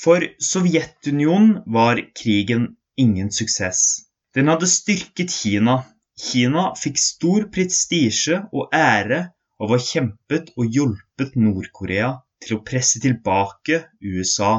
For 0.02 0.24
Sovjetunionen 0.42 1.62
var 1.66 2.00
krigen 2.16 2.74
ingen 2.96 3.30
suksess. 3.30 4.10
Den 4.34 4.48
hadde 4.48 4.68
styrket 4.70 5.32
Kina, 5.32 5.84
Kina 6.20 6.62
fikk 6.78 6.98
stor 7.00 7.46
prestisje 7.54 8.42
og 8.52 8.74
ære 8.76 9.20
av 9.60 9.68
å 9.68 9.76
ha 9.76 9.84
kjempet 9.84 10.52
og 10.56 10.76
hjulpet 10.76 11.36
Nord-Korea 11.40 12.10
til 12.44 12.56
å 12.56 12.62
presse 12.70 13.00
tilbake 13.04 13.82
USA. 14.00 14.52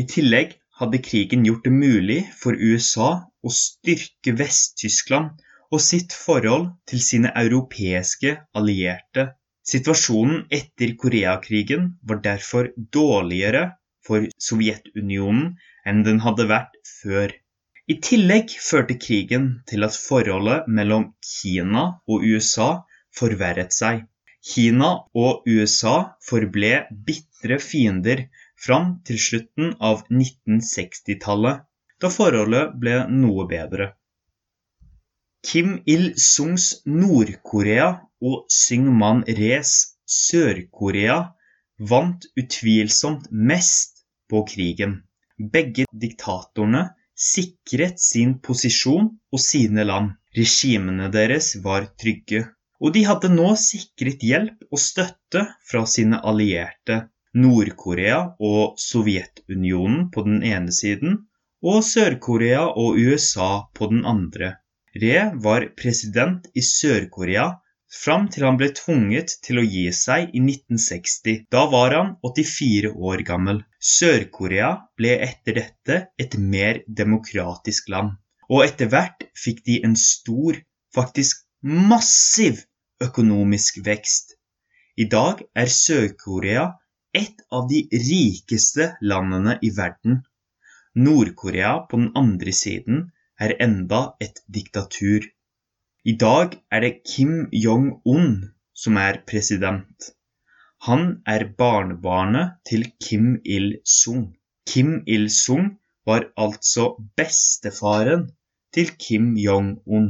I 0.00 0.04
tillegg 0.10 0.56
hadde 0.80 1.02
krigen 1.08 1.46
gjort 1.48 1.64
det 1.66 1.74
mulig 1.74 2.20
for 2.40 2.58
USA 2.58 3.10
å 3.46 3.52
styrke 3.58 4.34
Vest-Tyskland 4.40 5.42
og 5.72 5.82
sitt 5.82 6.14
forhold 6.26 6.68
til 6.90 7.02
sine 7.02 7.32
europeiske 7.38 8.34
allierte. 8.58 9.30
Situasjonen 9.66 10.44
etter 10.58 10.92
Koreakrigen 11.00 11.88
var 12.06 12.22
derfor 12.26 12.70
dårligere 12.98 13.64
for 14.06 14.28
Sovjetunionen 14.48 15.56
enn 15.86 16.04
den 16.06 16.22
hadde 16.26 16.46
vært 16.50 16.76
før. 17.00 17.34
I 17.86 17.94
tillegg 18.02 18.50
førte 18.66 18.96
krigen 18.98 19.44
til 19.70 19.86
at 19.86 19.94
forholdet 19.94 20.64
mellom 20.78 21.04
Kina 21.22 21.82
og 22.10 22.24
USA 22.26 22.70
forverret 23.14 23.76
seg. 23.76 24.00
Kina 24.42 24.88
og 25.14 25.46
USA 25.46 25.92
forble 26.28 26.72
bitre 27.06 27.60
fiender 27.62 28.24
fram 28.66 28.96
til 29.06 29.20
slutten 29.22 29.70
av 29.90 30.02
1960-tallet, 30.10 31.62
da 32.02 32.10
forholdet 32.10 32.74
ble 32.82 32.96
noe 33.20 33.46
bedre. 33.54 33.92
Kim 35.46 35.78
Il-sungs 35.86 36.68
Nord-Korea 36.90 37.88
og 38.18 38.50
Syngman 38.50 39.22
Res 39.38 39.76
Sør-Korea 40.10 41.20
vant 41.78 42.26
utvilsomt 42.34 43.30
mest 43.30 44.02
på 44.26 44.42
krigen. 44.50 45.04
Begge 45.38 45.86
diktatorene 45.94 46.88
sikret 47.16 48.00
sin 48.00 48.36
posisjon 48.44 49.08
og 49.32 49.40
sine 49.40 49.84
land. 49.88 50.12
Regimene 50.36 51.08
deres 51.12 51.54
var 51.64 51.88
trygge, 52.00 52.42
og 52.80 52.92
de 52.92 53.06
hadde 53.08 53.30
nå 53.32 53.54
sikret 53.56 54.24
hjelp 54.24 54.66
og 54.68 54.80
støtte 54.82 55.46
fra 55.70 55.84
sine 55.88 56.20
allierte, 56.20 57.06
Nord-Korea 57.36 58.18
og 58.40 58.76
Sovjetunionen 58.80 60.10
på 60.12 60.24
den 60.28 60.42
ene 60.44 60.72
siden, 60.72 61.22
og 61.64 61.82
Sør-Korea 61.84 62.66
og 62.68 63.00
USA 63.00 63.66
på 63.74 63.88
den 63.92 64.04
andre. 64.08 64.54
Re 64.96 65.30
var 65.44 65.66
president 65.76 66.46
i 66.54 66.62
Sør-Korea 66.64 67.48
fram 67.96 68.28
til 68.32 68.44
han 68.46 68.58
ble 68.60 68.68
tvunget 68.76 69.34
til 69.46 69.60
å 69.60 69.64
gi 69.64 69.86
seg 69.98 70.30
i 70.36 70.42
1960. 70.42 71.46
Da 71.54 71.64
var 71.72 71.96
han 71.96 72.12
84 72.26 72.92
år 73.10 73.24
gammel. 73.30 73.62
Sør-Korea 73.94 74.70
ble 74.98 75.16
etter 75.26 75.58
dette 75.60 75.98
et 76.22 76.38
mer 76.54 76.82
demokratisk 77.02 77.90
land. 77.94 78.14
Og 78.52 78.62
etter 78.66 78.90
hvert 78.92 79.26
fikk 79.34 79.64
de 79.66 79.80
en 79.88 79.96
stor, 79.98 80.60
faktisk 80.94 81.42
massiv, 81.66 82.62
økonomisk 83.02 83.82
vekst. 83.86 84.36
I 84.96 85.08
dag 85.12 85.42
er 85.54 85.72
Sør-Korea 85.72 86.70
et 87.16 87.42
av 87.52 87.66
de 87.68 87.82
rikeste 87.92 88.92
landene 89.00 89.58
i 89.62 89.72
verden. 89.76 90.22
Nord-Korea 90.96 91.72
på 91.90 92.00
den 92.00 92.10
andre 92.16 92.52
siden 92.56 93.02
er 93.40 93.56
enda 93.60 94.00
et 94.26 94.40
diktatur. 94.48 95.26
I 96.10 96.12
dag 96.14 96.52
er 96.70 96.84
det 96.84 97.02
Kim 97.10 97.30
Jong-un 97.50 98.34
som 98.82 98.98
er 99.02 99.16
president. 99.26 100.04
Han 100.86 101.00
er 101.26 101.44
barnebarnet 101.58 102.60
til 102.70 102.84
Kim 103.02 103.32
Il-sung. 103.42 104.20
Kim 104.70 105.00
Il-sung 105.14 105.64
var 106.06 106.28
altså 106.44 106.84
bestefaren 107.18 108.22
til 108.76 108.92
Kim 109.02 109.32
Jong-un. 109.34 110.06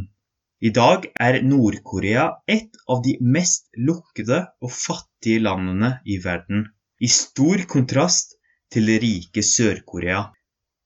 I 0.60 0.70
dag 0.80 1.06
er 1.28 1.38
Nord-Korea 1.46 2.26
et 2.56 2.76
av 2.92 3.00
de 3.06 3.16
mest 3.36 3.70
lukkede 3.88 4.42
og 4.60 4.74
fattige 4.76 5.40
landene 5.46 5.94
i 6.04 6.18
verden, 6.26 6.66
i 7.00 7.08
stor 7.08 7.64
kontrast 7.72 8.36
til 8.68 8.92
det 8.92 8.98
rike 9.06 9.46
Sør-Korea. 9.54 10.26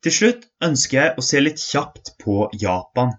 Til 0.06 0.16
slutt 0.20 0.46
ønsker 0.70 1.00
jeg 1.02 1.18
å 1.18 1.26
se 1.32 1.42
litt 1.42 1.66
kjapt 1.66 2.14
på 2.22 2.44
Japan. 2.62 3.16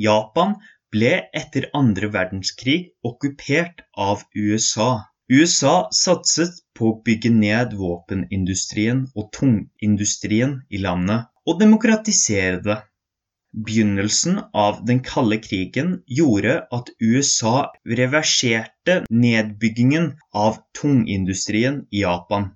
Japan 0.00 0.58
ble 0.94 1.10
etter 1.40 1.68
andre 1.80 2.08
verdenskrig 2.14 2.90
okkupert 3.10 3.82
av 4.08 4.24
USA. 4.34 4.90
USA 5.30 5.74
satset 5.94 6.56
på 6.74 6.88
å 6.90 6.98
bygge 7.06 7.30
ned 7.34 7.74
våpenindustrien 7.78 9.04
og 9.14 9.28
tungindustrien 9.36 10.56
i 10.74 10.80
landet, 10.86 11.28
og 11.46 11.60
demokratisere 11.60 12.62
det. 12.64 12.80
Begynnelsen 13.66 14.40
av 14.64 14.80
den 14.86 15.00
kalde 15.06 15.40
krigen 15.42 15.92
gjorde 16.18 16.52
at 16.78 16.90
USA 17.02 17.54
reverserte 18.00 19.00
nedbyggingen 19.10 20.12
av 20.44 20.60
tungindustrien 20.80 21.80
i 21.90 22.04
Japan. 22.04 22.52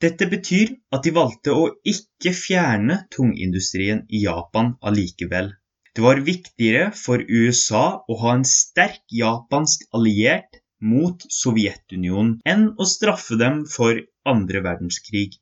Dette 0.00 0.28
betyr 0.30 0.72
at 0.94 1.04
de 1.04 1.12
valgte 1.16 1.52
å 1.52 1.64
ikke 1.92 2.32
fjerne 2.36 3.00
tungindustrien 3.16 4.04
i 4.08 4.22
Japan 4.24 4.76
allikevel. 4.90 5.50
Det 5.98 6.04
var 6.04 6.20
viktigere 6.22 6.82
for 6.94 7.18
USA 7.26 7.86
å 8.06 8.16
ha 8.20 8.32
en 8.36 8.44
sterk 8.46 9.00
japansk 9.20 9.80
alliert 9.98 10.60
mot 10.90 11.24
Sovjetunionen 11.36 12.36
enn 12.52 12.62
å 12.78 12.86
straffe 12.86 13.34
dem 13.40 13.64
for 13.72 13.98
andre 14.32 14.62
verdenskrig. 14.62 15.32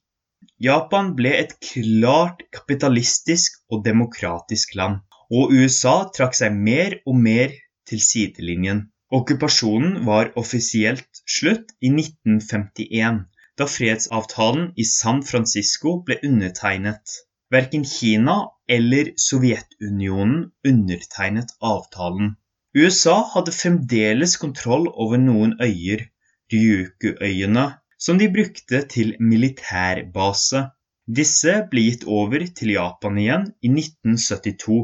Japan 0.69 1.11
ble 1.19 1.35
et 1.43 1.53
klart 1.67 2.41
kapitalistisk 2.57 3.61
og 3.69 3.85
demokratisk 3.85 4.73
land, 4.81 5.05
og 5.29 5.53
USA 5.53 5.95
trakk 6.17 6.41
seg 6.41 6.57
mer 6.71 6.97
og 7.05 7.21
mer 7.29 7.53
til 7.93 8.01
sidelinjen. 8.09 8.87
Okkupasjonen 9.21 10.07
var 10.09 10.33
offisielt 10.41 11.21
slutt 11.37 11.77
i 11.85 11.93
1951, 11.93 13.21
da 13.61 13.69
fredsavtalen 13.77 14.71
i 14.81 14.89
San 14.89 15.21
Francisco 15.21 15.99
ble 16.09 16.17
undertegnet. 16.25 17.21
Verken 17.53 17.85
Kina 17.85 18.37
eller 18.69 19.13
Sovjetunionen 19.17 20.51
undertegnet 20.67 21.53
avtalen. 21.63 22.35
USA 22.77 23.21
hadde 23.33 23.55
fremdeles 23.55 24.35
kontroll 24.43 24.89
over 24.91 25.21
noen 25.23 25.55
øyer, 25.63 26.03
Ryuku-øyene, 26.53 27.67
som 27.99 28.19
de 28.19 28.29
brukte 28.35 28.83
til 28.91 29.15
militærbase. 29.21 30.67
Disse 31.07 31.55
ble 31.71 31.87
gitt 31.87 32.05
over 32.19 32.43
til 32.59 32.75
Japan 32.75 33.23
igjen 33.23 33.47
i 33.63 33.71
1972. 33.71 34.83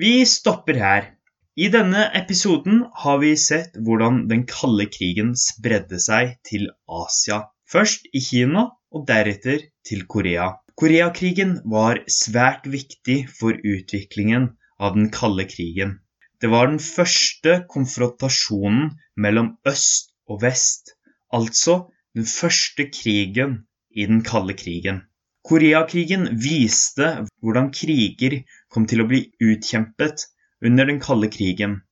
Vi 0.00 0.12
stopper 0.28 0.78
her. 0.84 1.08
I 1.56 1.68
denne 1.72 2.06
episoden 2.20 2.84
har 3.02 3.18
vi 3.24 3.32
sett 3.40 3.74
hvordan 3.76 4.26
den 4.30 4.44
kalde 4.48 4.86
krigen 4.92 5.32
spredde 5.36 5.98
seg 6.00 6.36
til 6.46 6.68
Asia. 6.88 7.42
Først 7.68 8.06
i 8.12 8.22
Kina 8.24 8.68
og 8.92 9.08
deretter 9.08 9.64
til 9.86 10.06
Korea. 10.06 10.52
Koreakrigen 10.80 11.58
var 11.68 11.98
svært 12.08 12.64
viktig 12.72 13.26
for 13.36 13.52
utviklingen 13.52 14.46
av 14.80 14.94
den 14.94 15.10
kalde 15.12 15.44
krigen. 15.44 15.98
Det 16.40 16.48
var 16.48 16.70
den 16.70 16.80
første 16.80 17.58
konfrontasjonen 17.68 18.86
mellom 19.20 19.50
øst 19.68 20.14
og 20.24 20.40
vest, 20.46 20.94
altså 21.36 21.74
den 22.16 22.24
første 22.24 22.88
krigen 22.96 23.58
i 23.92 24.08
den 24.08 24.24
kalde 24.24 24.56
krigen. 24.56 25.02
Koreakrigen 25.44 26.24
viste 26.40 27.12
hvordan 27.44 27.68
kriger 27.76 28.40
kom 28.72 28.88
til 28.88 29.04
å 29.04 29.08
bli 29.12 29.26
utkjempet 29.36 30.30
under 30.64 30.88
den 30.88 31.04
kalde 31.04 31.28
krigen. 31.28 31.82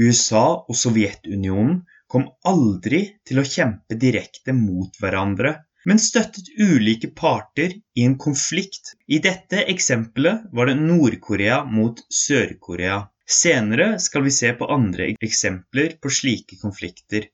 USA 0.00 0.46
og 0.64 0.80
Sovjetunionen 0.80 1.82
kom 2.08 2.30
aldri 2.48 3.02
til 3.28 3.44
å 3.44 3.50
kjempe 3.56 4.00
direkte 4.00 4.56
mot 4.56 4.96
hverandre 4.96 5.58
men 5.88 6.00
støttet 6.02 6.50
ulike 6.58 7.08
parter 7.16 7.72
i 7.94 8.04
en 8.04 8.18
konflikt. 8.18 8.94
I 9.08 9.20
dette 9.24 9.64
eksempelet 9.72 10.50
var 10.52 10.68
det 10.68 10.76
Nord-Korea 10.80 11.62
mot 11.64 12.02
Sør-Korea. 12.12 13.02
Senere 13.30 13.94
skal 14.02 14.24
vi 14.26 14.32
se 14.34 14.52
på 14.58 14.66
andre 14.74 15.12
eksempler 15.22 15.96
på 16.02 16.10
slike 16.10 16.58
konflikter, 16.60 17.28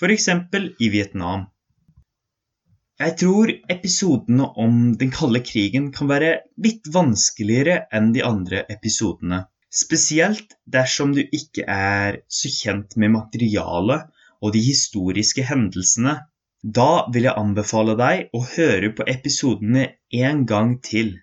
f.eks. 0.00 0.28
i 0.80 0.88
Vietnam. 0.88 1.46
Jeg 3.02 3.16
tror 3.18 3.50
episodene 3.74 4.46
om 4.62 4.92
den 4.98 5.10
kalde 5.12 5.42
krigen 5.44 5.90
kan 5.92 6.08
være 6.10 6.32
litt 6.64 6.88
vanskeligere 6.94 7.82
enn 7.92 8.12
de 8.16 8.22
andre 8.24 8.62
episodene. 8.70 9.42
Spesielt 9.72 10.56
dersom 10.68 11.14
du 11.16 11.22
ikke 11.24 11.64
er 11.66 12.20
så 12.28 12.50
kjent 12.52 12.96
med 13.00 13.14
materialet 13.14 14.08
og 14.42 14.52
de 14.54 14.60
historiske 14.64 15.44
hendelsene 15.48 16.18
da 16.62 17.08
vil 17.14 17.26
jeg 17.26 17.38
anbefale 17.38 17.94
deg 17.98 18.28
å 18.38 18.40
høre 18.54 18.92
på 18.94 19.06
episodene 19.10 19.86
en 20.14 20.44
gang 20.46 20.76
til, 20.80 21.16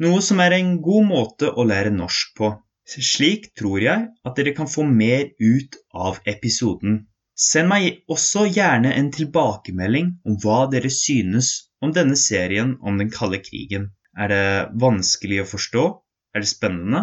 noe 0.00 0.22
som 0.24 0.40
er 0.40 0.56
en 0.56 0.78
god 0.84 1.04
måte 1.08 1.50
å 1.52 1.66
lære 1.68 1.92
norsk 1.92 2.32
på. 2.38 2.52
Slik 2.86 3.50
tror 3.58 3.82
jeg 3.82 4.06
at 4.24 4.38
dere 4.38 4.54
kan 4.56 4.70
få 4.70 4.86
mer 4.88 5.28
ut 5.40 5.76
av 5.92 6.20
episoden. 6.24 7.02
Send 7.36 7.68
meg 7.68 8.04
også 8.08 8.46
gjerne 8.48 8.94
en 8.96 9.10
tilbakemelding 9.12 10.14
om 10.24 10.38
hva 10.40 10.64
dere 10.72 10.88
synes 10.88 11.50
om 11.84 11.92
denne 11.92 12.16
serien 12.16 12.76
om 12.80 12.96
den 12.96 13.10
kalde 13.12 13.42
krigen. 13.44 13.90
Er 14.16 14.32
det 14.32 14.46
vanskelig 14.80 15.42
å 15.42 15.50
forstå? 15.50 15.84
Er 16.32 16.44
det 16.44 16.48
spennende? 16.48 17.02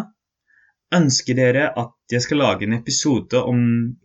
Ønsker 0.94 1.38
dere 1.38 1.68
at 1.78 1.94
jeg 2.10 2.26
skal 2.26 2.42
lage 2.42 2.66
en 2.66 2.74
episode 2.74 3.38
om 3.38 3.60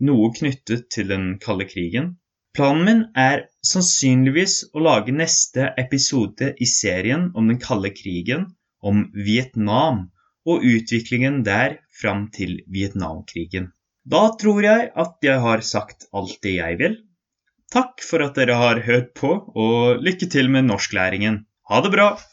noe 0.06 0.30
knyttet 0.36 0.90
til 0.94 1.10
den 1.10 1.32
kalde 1.42 1.66
krigen? 1.70 2.18
Planen 2.58 2.86
min 2.86 3.02
er 3.22 3.44
sannsynligvis 3.72 4.56
å 4.74 4.82
lage 4.84 5.14
neste 5.16 5.68
episode 5.78 6.54
i 6.58 6.68
serien 6.70 7.28
om 7.38 7.52
den 7.52 7.60
kalde 7.62 7.92
krigen, 7.94 8.48
om 8.82 9.04
Vietnam 9.14 10.08
og 10.50 10.66
utviklingen 10.66 11.44
der 11.46 11.78
fram 12.02 12.28
til 12.34 12.58
Vietnamkrigen. 12.74 13.70
Da 14.10 14.24
tror 14.42 14.64
jeg 14.66 14.90
at 15.04 15.30
jeg 15.30 15.44
har 15.46 15.62
sagt 15.62 16.08
alt 16.16 16.40
det 16.46 16.56
jeg 16.58 16.80
vil. 16.82 16.98
Takk 17.70 18.02
for 18.02 18.26
at 18.26 18.40
dere 18.40 18.58
har 18.58 18.82
hørt 18.88 19.14
på, 19.20 19.30
og 19.54 20.02
lykke 20.02 20.30
til 20.34 20.50
med 20.50 20.66
norsklæringen. 20.72 21.44
Ha 21.70 21.82
det 21.86 21.94
bra! 21.94 22.10